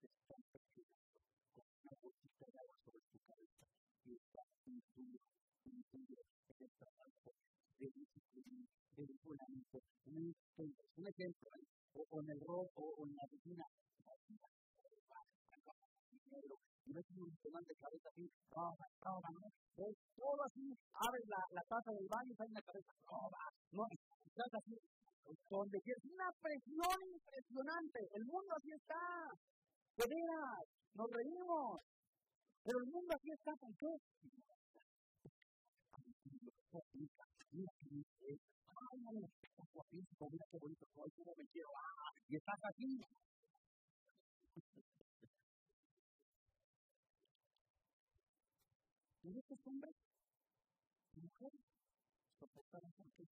te 0.00 0.06
están 0.06 0.42
presionando 0.50 1.20
con 1.54 1.64
una 1.82 1.92
bolsita 2.00 2.46
de 2.46 2.58
agua 2.58 2.74
sobre 2.84 3.00
tu 3.12 3.18
cabeza 3.28 3.66
y 4.04 4.14
está 4.14 4.42
muy 4.64 4.80
duro, 4.96 5.20
muy 5.64 5.84
duro 5.92 6.22
en 6.48 6.64
el 6.64 6.72
trabajo 6.78 7.30
de 7.78 7.90
disciplina, 7.90 8.66
de 8.96 9.06
regulamiento. 9.06 9.78
Un 10.06 11.06
ejemplo, 11.06 11.48
o, 11.94 12.06
o 12.10 12.22
en 12.22 12.30
el 12.30 12.40
robo, 12.40 12.70
o, 12.76 13.06
en 13.06 13.14
la 13.16 13.26
y 16.84 16.92
ves 16.92 17.06
un 17.14 17.30
tomate 17.42 17.68
de 17.68 17.76
cabeza 17.76 18.08
así, 18.08 18.24
roba, 18.50 18.86
roba, 19.00 19.28
¿no? 19.32 19.46
Ves 19.76 19.96
todo 20.16 20.40
así, 20.42 20.66
abres 20.92 21.26
la, 21.28 21.40
la 21.50 21.62
taza 21.68 21.90
del 21.92 22.08
baño 22.08 22.32
y 22.32 22.36
sale 22.36 22.52
la 22.52 22.62
cabeza, 22.62 22.92
roba, 23.06 23.42
¿no? 23.72 23.84
Estás 24.24 24.52
así, 24.56 24.74
donde 25.50 25.78
quieres, 25.80 26.04
una 26.04 26.28
presión 26.40 26.98
impresionante, 27.12 27.98
el 28.16 28.24
mundo 28.24 28.50
así 28.56 28.70
está, 28.72 29.04
de 29.96 30.04
veras, 30.08 30.64
nos 30.94 31.08
reímos, 31.12 31.80
pero 32.64 32.78
el 32.80 32.88
mundo 32.90 33.10
así 33.14 33.30
está, 33.30 33.52
¿por 33.60 33.72
qué? 33.76 33.92
Ay, 38.82 38.98
no, 39.04 39.28
guapísimo, 39.72 40.28
mira 40.30 40.44
qué 40.50 40.58
bonito 40.58 40.86
cómo 40.92 41.32
me 41.36 41.46
quiero, 41.52 41.68
ah, 41.76 42.10
y 42.28 42.36
estás 42.36 42.60
aquí, 42.64 42.98
Y 49.22 49.38
estos 49.38 49.58
hombres 49.66 49.94
mujeres 51.14 51.62
soportaron 52.40 52.90
por 52.98 53.06
qué. 53.14 53.24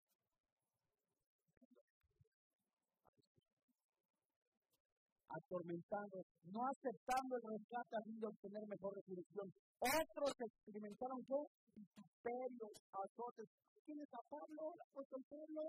Atormentados, 5.30 6.26
no 6.54 6.62
aceptando 6.70 7.38
el 7.38 7.44
rescate 7.58 7.94
a 7.98 8.06
fin 8.06 8.20
de 8.20 8.28
obtener 8.28 8.64
mejor 8.70 8.94
resurrección. 8.98 9.48
Otros 9.82 10.34
experimentaron 10.38 11.26
qué? 11.26 11.42
Vituperios, 11.74 12.76
azotes. 12.94 13.50
¿Quién 13.86 13.98
es 14.02 14.14
a 14.14 14.22
Pablo? 14.30 14.62
El 14.74 14.82
apóstol 14.94 15.24
Pablo. 15.26 15.64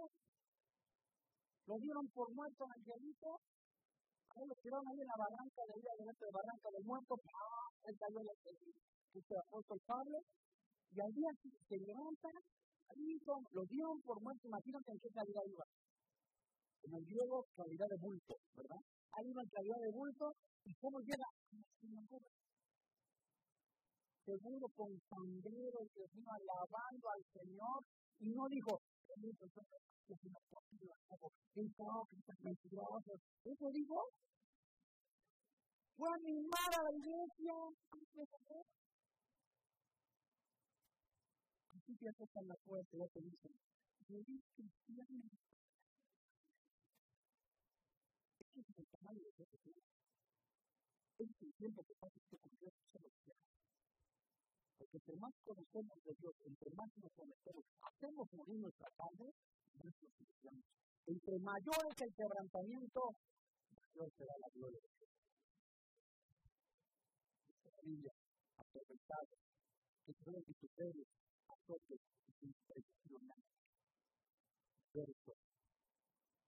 Lo 1.64 1.74
dieron 1.80 2.06
por 2.12 2.28
muerto 2.34 2.64
en 2.68 2.72
angelito. 2.76 3.40
Ahí 4.36 4.44
lo 4.44 4.54
tiraron 4.60 4.84
ahí 4.84 5.00
en 5.00 5.08
la 5.08 5.16
barranca 5.16 5.60
de 5.64 5.74
vida, 5.80 5.92
delante 5.96 6.24
de 6.24 6.32
barranca 6.36 6.68
del 6.76 6.84
muerto. 6.84 7.12
¡Ah! 7.24 7.68
Él 7.88 7.96
cayó 7.96 8.20
en 8.20 8.26
la 8.28 8.36
este 9.14 9.34
apóstol 9.38 9.78
Pablo, 9.86 10.18
y 10.90 11.00
al 11.00 11.12
día 11.12 11.30
se 11.68 11.76
levantan, 11.78 12.32
ahí 12.88 13.18
los 13.52 13.66
dieron 13.68 14.00
por 14.02 14.20
muerto, 14.22 14.48
imagínate 14.48 14.90
en 14.92 14.98
qué 14.98 15.08
calidad 15.10 15.42
iba. 15.46 15.64
En 16.82 16.94
el 16.94 17.04
griego, 17.04 17.44
calidad 17.54 17.88
de 17.88 17.96
bulto, 18.00 18.34
¿verdad? 18.54 18.80
Ahí 19.12 19.28
iba 19.28 19.42
en 19.42 19.48
calidad 19.48 19.80
de 19.80 19.90
bulto, 19.92 20.32
y 20.64 20.74
cómo 20.74 21.00
llega 21.00 21.26
seguro 24.24 24.66
con 24.76 24.90
sombrero, 25.08 25.78
Dios 25.94 26.10
mío, 26.14 26.30
alabando 26.30 27.08
al 27.10 27.22
Señor, 27.32 27.82
y 28.20 28.30
no 28.30 28.46
dijo, 28.48 28.80
eso 33.44 33.70
dijo, 33.72 33.98
fue 35.96 36.08
animar 36.14 36.70
a 36.78 36.82
la 36.82 36.92
iglesia, 36.92 37.54
Así 41.90 41.98
que 41.98 42.12
tocan 42.12 42.46
la 42.46 42.54
puerta 42.54 42.96
y 42.96 43.02
te 43.10 43.20
dicen, 43.20 43.50
eres 44.14 44.42
cristiano. 44.54 45.26
Este 48.38 48.60
es 48.60 48.78
el 48.78 48.86
tamaño 48.94 49.18
de 49.18 49.32
Dios. 49.34 49.82
Este 51.18 51.34
es 51.34 51.42
el 51.42 51.52
tiempo 51.58 51.82
que 51.82 51.94
pasa 51.98 52.14
con 52.30 52.38
Dios, 52.46 52.72
se 52.92 52.98
lo 53.02 53.10
Porque 54.78 54.96
entre 55.02 55.16
más 55.16 55.34
conocemos 55.42 55.98
de 56.06 56.14
Dios, 56.14 56.34
entre 56.46 56.70
más 56.78 56.90
nos 56.94 57.10
conocemos, 57.10 57.64
hacemos 57.82 58.32
morir 58.38 58.60
nuestra 58.60 58.88
carne, 58.94 59.34
nuestros 59.82 60.12
cristianos. 60.14 60.64
Entre 61.10 61.38
mayor 61.42 61.82
es 61.90 61.98
el 62.06 62.14
quebrantamiento, 62.14 63.02
mayor 63.74 64.08
será 64.14 64.34
la 64.38 64.48
gloria 64.54 64.78
de 64.78 64.90
Dios. 64.94 65.10
Dice 67.50 67.68
la 67.74 67.82
Biblia, 67.82 68.12
atormentados, 68.62 69.38
que 70.06 70.14
fueron 70.22 70.44
vituperios, 71.50 71.58
azotes 71.58 72.00
impresionantes. 72.40 73.58
Verso 74.92 75.32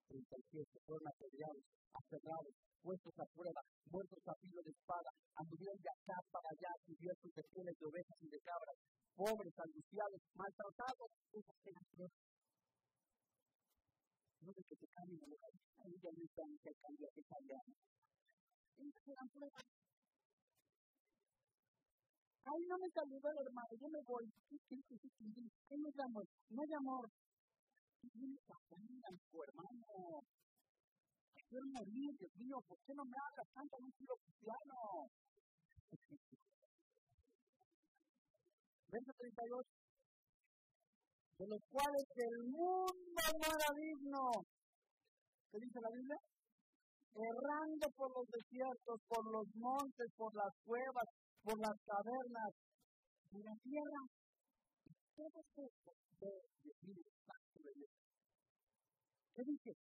37, 0.09 0.81
fueron 0.85 1.09
apedreados, 1.09 1.65
aferrados, 1.95 2.55
puestos 2.83 3.15
a 3.19 3.27
prueba, 3.33 3.61
muertos 3.91 4.23
a 4.27 4.35
filo 4.43 4.63
de 4.63 4.71
espada, 4.71 5.11
anduvieron 5.37 5.79
de 5.79 5.89
acá 5.89 6.19
para 6.31 6.49
allá, 6.51 6.71
cubiertos 6.85 7.33
de 7.33 7.43
pieles 7.55 7.79
de 7.79 7.87
ovejas 7.87 8.19
y 8.21 8.29
de 8.29 8.41
cabras, 8.41 8.77
pobres, 9.15 9.55
angustiados, 9.57 10.21
maltratados, 10.35 11.11
esas 11.33 11.57
eran 11.65 11.85
pruebas. 11.95 12.23
No 14.43 14.51
de 14.53 14.63
que 14.65 14.75
te 14.75 14.87
cambien 14.91 15.21
la 15.23 15.47
ahí 15.87 15.95
ya 16.03 16.11
no 16.11 16.25
están 16.25 16.51
que 16.59 16.73
cambia, 16.83 17.09
que 17.15 17.23
cambia. 17.23 17.59
Esas 18.75 19.07
eran 19.07 19.29
pruebas. 19.31 19.82
Ahí 22.45 22.63
no 22.67 22.77
me 22.79 22.91
saludó 22.91 23.31
el 23.31 23.39
hermano, 23.47 23.69
yo 23.79 23.89
me 23.89 24.03
voy. 24.03 24.27
¿Qué 24.49 24.57
que 24.69 24.99
se 24.99 25.09
¿Qué 25.69 25.77
me 25.79 25.91
llamó? 25.95 26.23
No 26.51 26.63
hay 26.63 26.73
amor. 26.75 27.09
¿Qué 28.01 28.09
viene 28.15 28.37
pasando, 28.47 29.09
tu 29.31 29.43
hermano? 29.43 30.27
Quiero 31.49 31.67
morir, 31.67 32.11
Dios 32.19 32.35
mío, 32.35 32.57
¿por 32.67 32.79
qué 32.85 32.95
no 32.95 33.05
me 33.05 33.15
hagas 33.15 33.47
tanto 33.55 33.77
un 33.79 33.93
tiro 33.93 34.17
cristiano? 34.25 35.07
Verso 38.91 39.13
32. 39.19 39.67
De 41.39 41.47
los 41.47 41.61
cuales 41.71 42.07
el 42.17 42.39
mundo 42.51 43.23
no 43.39 43.49
era 43.53 43.71
digno. 43.77 44.31
¿Qué 45.51 45.59
dice 45.61 45.81
la 45.81 45.91
Biblia? 45.93 46.19
Errando 47.15 47.87
por 47.97 48.11
los 48.17 48.27
desiertos, 48.29 49.01
por 49.07 49.25
los 49.31 49.47
montes, 49.55 50.09
por 50.17 50.35
las 50.35 50.53
cuevas, 50.65 51.05
por 51.43 51.59
las 51.59 51.77
cavernas 51.85 52.53
de 53.31 53.41
la 53.43 53.55
tierra. 53.63 54.01
Todo 55.17 55.41
esto 55.43 55.93
de 56.21 56.31
decir 56.63 56.97
el 56.97 57.13
¿Qué 59.35 59.43
dice? 59.45 59.73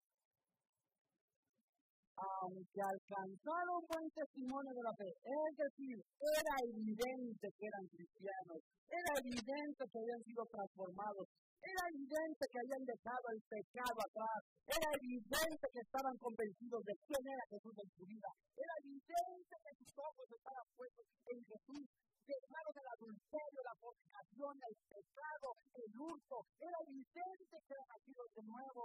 Aunque 2.17 2.81
alcanzaron 2.81 3.81
buen 3.89 4.07
testimonio 4.13 4.73
de 4.77 4.85
la 4.85 4.95
fe, 4.95 5.09
es 5.09 5.57
decir, 5.57 5.97
era 6.21 6.55
evidente 6.69 7.49
que 7.57 7.67
eran 7.67 7.87
cristianos, 7.89 8.61
era 8.89 9.13
evidente 9.25 9.81
que 9.89 9.99
habían 9.99 10.23
sido 10.25 10.45
transformados, 10.53 11.27
era 11.61 11.83
evidente 11.93 12.43
que 12.49 12.61
habían 12.61 12.85
dejado 12.89 13.27
el 13.37 13.43
pecado 13.45 13.99
atrás. 14.01 14.41
Era 14.65 14.89
evidente 14.97 15.67
que 15.73 15.83
estaban 15.85 16.17
convencidos 16.17 16.83
de 16.89 16.95
quién 17.05 17.25
era 17.29 17.45
Jesús 17.53 17.77
en 17.77 17.91
su 17.93 18.03
vida. 18.09 18.31
Era 18.57 18.75
evidente 18.81 19.55
que 19.61 19.73
sus 19.77 19.93
ojos 20.01 20.27
estaban 20.31 20.67
puestos 20.73 21.07
en 21.29 21.39
Jesús. 21.45 21.85
Dejaron 22.31 22.75
el 22.79 22.89
adulterio, 22.95 23.61
la 23.67 23.77
fornicación, 23.77 24.55
el 24.57 24.77
pecado, 24.87 25.49
el 25.75 25.91
hurto. 25.99 26.37
Era 26.63 26.79
evidente 26.87 27.55
que 27.61 27.75
eran 27.75 27.89
nacidos 27.91 28.29
de 28.35 28.43
nuevo. 28.47 28.85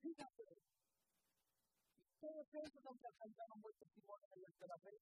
Fíjate. 0.00 0.44
Todos 2.22 2.46
testimonio 3.82 4.26
de 4.30 4.66
la 4.68 4.78
fe, 4.78 4.94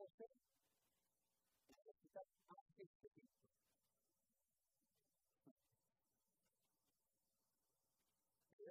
José 0.00 0.24
necesitar 1.68 2.24
antes 2.48 2.88
de 3.02 3.10
Cristo. 3.10 3.44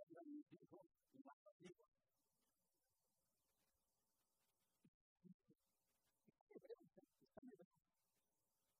Era 0.09 0.23
mi 0.23 0.39
hijo 0.39 0.89
y 1.13 1.23
más 1.23 1.37
amigo. 1.45 1.85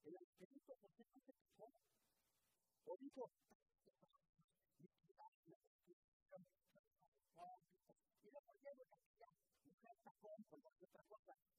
El 0.05 0.17
angelito 0.17 0.75
José 0.81 1.05
no 1.05 1.21
se 1.21 1.33
quejó. 1.33 1.71
O 2.85 2.97
dijo, 2.97 3.31
Mira, 8.23 8.41
por 8.41 8.57
qué 8.57 8.73
no 8.73 8.83
aquella 8.95 9.29
mujer 9.65 9.97
sacó 10.03 10.35
por 10.49 10.61
otra 10.89 11.03
cosa 11.07 11.58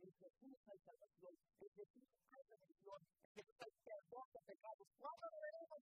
Jesús 0.00 0.56
hay 0.66 0.78
salvación, 0.80 1.34
en 1.60 1.70
Jesús 1.74 2.08
hay 2.32 2.42
redención, 2.44 3.00
en 3.34 3.44
Jesús 3.44 3.72
perdón 3.84 4.26
de 4.32 4.40
pecados. 4.46 4.88
¿Cuándo 4.98 5.26
lo 5.30 5.40
veremos? 5.40 5.78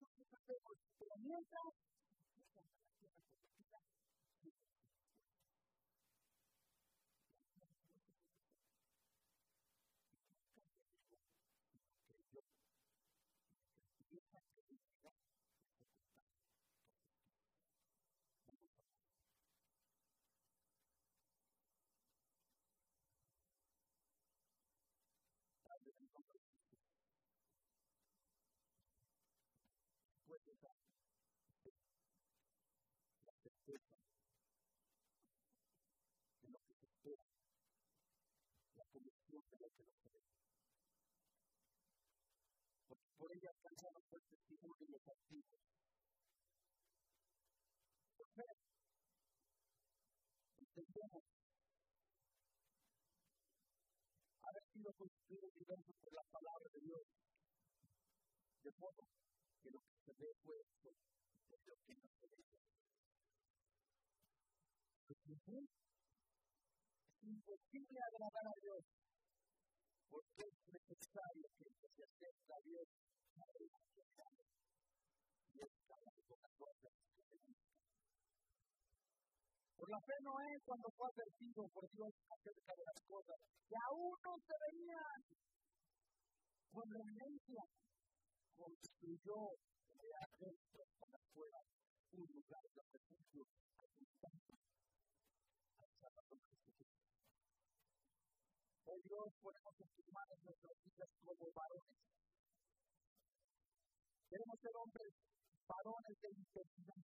No 0.00 0.24
sabemos, 0.30 0.76
pero 0.98 1.16
mientras 1.18 1.74
por 43.18 43.36
ella 43.36 43.50
alcanzamos 43.50 44.02
el 44.12 44.22
testimonio 44.22 44.74
de 44.78 44.88
los 44.88 45.08
antiguos. 45.08 45.60
Por 48.16 48.28
fe, 48.32 48.44
entendemos 50.60 51.24
haber 54.42 54.62
sido 54.72 54.92
construido 54.94 55.50
diverso 55.58 55.92
por 56.04 56.12
la 56.14 56.22
palabra 56.30 56.68
de 56.72 56.80
Dios, 56.80 57.02
de 58.62 58.72
modo 58.78 59.27
que 59.62 59.70
lo 59.70 59.80
que 59.80 59.96
se 60.04 60.12
ve 60.18 60.30
fue 60.42 60.56
de 60.82 60.92
lo 61.66 61.76
que 61.84 61.94
no 61.94 62.08
se 62.18 62.26
ve. 62.28 62.42
Es 67.08 67.22
imposible 67.22 67.98
agradar 68.00 68.46
a 68.46 68.54
Dios, 68.62 68.82
porque 70.08 70.42
es 70.46 70.54
necesario 70.72 71.46
que 71.58 71.66
se 71.68 72.02
acerque 72.04 72.52
a 72.52 72.60
Dios 72.64 72.86
por 79.78 79.90
la 79.90 80.00
fe 80.00 80.16
Noé, 80.22 80.58
cuando 80.64 80.88
fue 80.96 81.08
advertido 81.08 81.62
por 81.72 81.88
Dios 81.90 82.12
acerca 82.28 82.72
de 82.74 82.84
las 82.84 83.00
cosas 83.06 83.38
que 83.68 83.76
aún 83.88 84.14
no 84.22 84.34
se 84.42 84.54
veían, 84.58 85.18
con 86.70 86.84
reverencia 86.90 87.62
construyó 88.58 89.38
de 89.94 90.08
adentro 90.18 90.82
para 90.98 91.14
afuera 91.14 91.60
un 92.10 92.26
lugar 92.26 92.64
de 92.74 92.82
refugio 92.90 93.44
al 93.78 93.90
Salvador 95.78 96.38
Jesucristo. 96.42 97.06
Oh 98.84 98.98
Dios, 98.98 99.28
ponemos 99.38 99.74
en 99.78 99.86
nuestras 100.42 100.76
vidas 100.82 101.10
como 101.22 101.46
varones 101.54 102.08
Queremos 104.28 104.60
ser 104.60 104.74
hombres, 104.76 105.12
varones 105.64 106.16
de 106.20 106.28
integridad. 106.28 107.02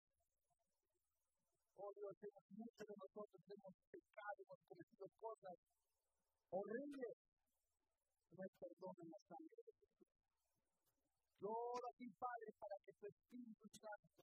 Oh 1.75 1.91
Dios, 1.91 2.15
muchos 2.55 2.87
de 2.87 2.95
nosotros 2.95 3.41
hemos 3.43 3.75
pecado, 3.91 4.37
hemos 4.39 4.59
cometido 4.69 5.05
cosas 5.19 5.57
horribles. 6.47 7.15
No 8.31 8.39
hay 8.39 8.53
perdón 8.55 8.95
en 9.03 9.09
la 9.11 9.19
sangre 9.27 9.59
de 9.67 9.73
Jesús. 9.79 9.98
Oro 11.39 11.87
a 11.87 11.93
ti, 11.95 12.07
Padre, 12.19 12.51
para 12.59 12.75
que 12.83 12.91
tu 12.99 13.07
Espíritu 13.07 13.65
Santo 13.79 14.19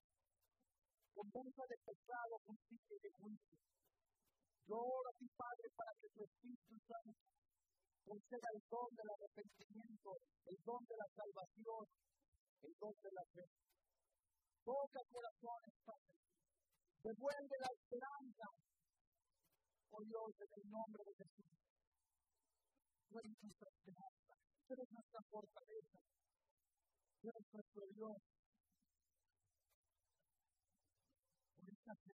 convenza 1.17 1.65
de 1.65 1.77
pecado, 1.81 2.33
justicia 2.45 2.93
y 2.93 3.01
de 3.01 3.11
juicio. 3.17 3.59
Yo 4.69 4.77
a 4.77 5.13
ti, 5.17 5.27
Padre, 5.33 5.67
para 5.73 5.93
que 5.97 6.09
tu 6.13 6.21
Espíritu 6.29 6.77
Santo 6.85 7.17
conceda 8.05 8.49
el 8.53 8.63
don 8.69 8.91
del 8.93 9.09
arrepentimiento, 9.17 10.11
el 10.45 10.59
don 10.61 10.83
de 10.85 10.97
la 11.01 11.09
salvación, 11.17 11.85
el 12.63 12.75
don 12.77 12.95
de 13.01 13.11
la 13.17 13.25
fe. 13.33 13.47
Toca 14.61 15.01
corazones, 15.09 15.75
Padre. 15.89 16.15
Devuelve 17.01 17.57
la 17.65 17.71
esperanza. 17.81 18.47
Oh 19.89 20.03
Dios, 20.05 20.31
en 20.37 20.53
el 20.53 20.67
nombre 20.69 21.01
de 21.07 21.15
Jesús. 21.17 21.57
Tú 23.09 23.19
eres 23.19 23.37
nuestra 23.41 23.69
esperanza. 23.73 24.33
Tú 24.67 24.75
eres 24.75 24.89
nuestra 24.93 25.21
fortaleza. 25.31 25.99
Eres 27.27 27.47
nuestro 27.53 27.83
Dios. 27.91 28.23
Por 31.57 31.67
esta 31.67 31.95
fe, 32.07 32.15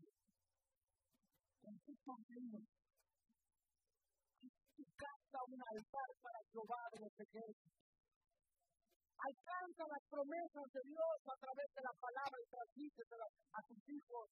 con 1.60 1.74
tu 1.80 1.94
familia, 2.06 2.62
tu 4.76 4.84
casa 4.94 5.38
un 5.50 5.60
altar 5.66 6.10
para 6.22 6.38
de 6.94 7.00
los 7.00 7.14
ejércitos 7.26 7.80
alcanza 9.20 9.84
las 9.90 10.04
promesas 10.08 10.66
de 10.72 10.82
Dios 10.86 11.16
a 11.26 11.36
través 11.42 11.68
de 11.74 11.82
la 11.82 11.94
palabra 11.98 12.36
y 12.40 12.48
transmítesela 12.48 13.26
a 13.26 13.60
tus 13.66 13.82
hijos. 13.90 14.30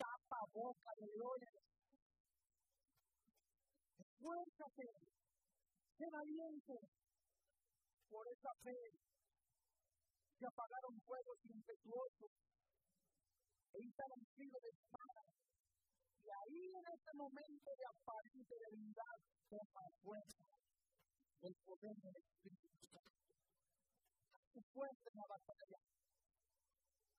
Tapa 0.00 0.40
boca 0.50 0.90
de 0.96 1.06
leones. 1.12 1.60
Esfuérzate, 4.00 4.88
sé 5.98 6.06
valiente 6.10 6.74
por 8.08 8.24
esa 8.32 8.52
fe. 8.64 9.15
Se 10.38 10.46
apagaron 10.46 11.00
fuegos 11.00 11.38
impetuosos 11.44 12.32
e 13.72 13.78
instalan 13.82 14.22
filo 14.36 14.58
de 14.60 14.68
espada. 14.68 15.22
Y 16.20 16.28
ahí 16.28 16.62
en 16.76 16.86
este 16.92 17.12
momento 17.14 17.70
de 17.76 17.84
aparente 17.86 18.54
debilidad 18.68 19.16
toma 19.48 19.84
fuerza 20.02 20.56
el 21.42 21.54
poder 21.64 21.96
del 22.02 22.16
Espíritu 22.16 22.68
Santo 22.90 23.26
tu 24.56 24.62
fuerza 24.72 25.04
en 25.12 25.16
la 25.20 25.26
batalla. 25.28 25.78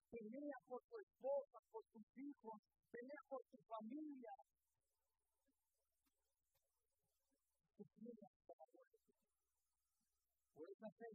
Pelea 0.10 0.58
por 0.66 0.82
tu 0.90 0.98
esposa, 0.98 1.60
por 1.70 1.86
tus 1.94 2.08
hijos, 2.18 2.58
pelea 2.90 3.22
por 3.30 3.46
tu 3.46 3.58
familia. 3.70 4.34
Tu. 7.78 7.84
Por 10.56 10.72
esa 10.72 10.90
fe, 10.98 11.10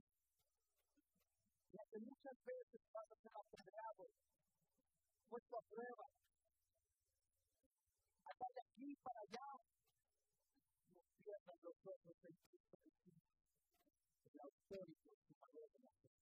la 1.73 1.85
que 1.91 1.99
muchas 2.01 2.37
veces 2.45 2.81
pasa 2.93 3.17
naufragados, 3.33 4.11
puesto 5.29 5.59
a 5.59 5.63
prueba, 5.63 6.07
hasta 8.25 8.47
de 8.55 8.61
aquí 8.61 8.97
para 9.03 9.21
allá, 9.21 9.49
nos 10.93 11.07
pierdan 11.25 11.59
los 11.63 11.77
ojos 11.87 12.17
en 12.25 12.35
Cristo 12.49 12.79
Jesús, 12.85 13.23
el 14.25 14.41
autor 14.41 14.91
y 14.91 14.95
consumador 14.97 15.71
de 15.73 15.81
la 15.81 15.91
fe. 15.91 16.13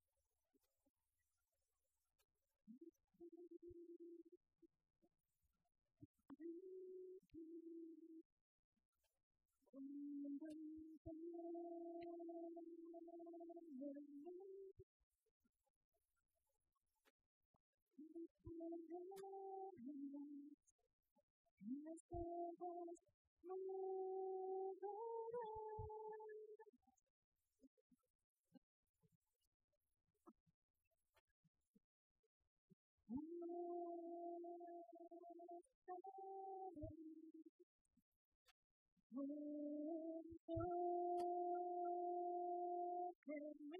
Look 43.30 43.36
at 43.36 43.60
me. 43.60 43.79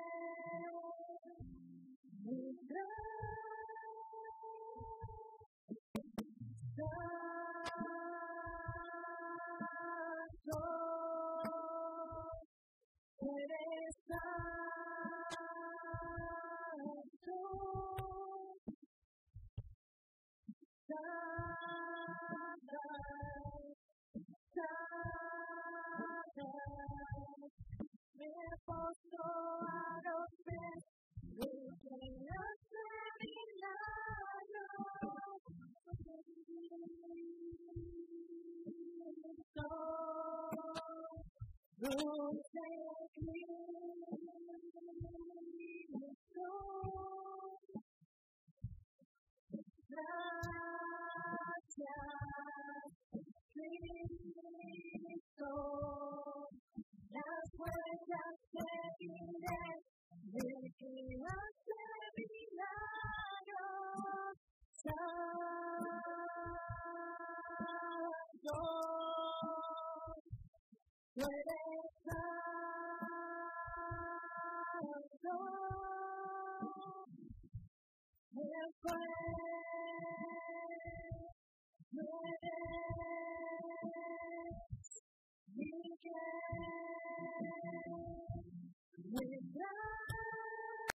good. 41.82 42.21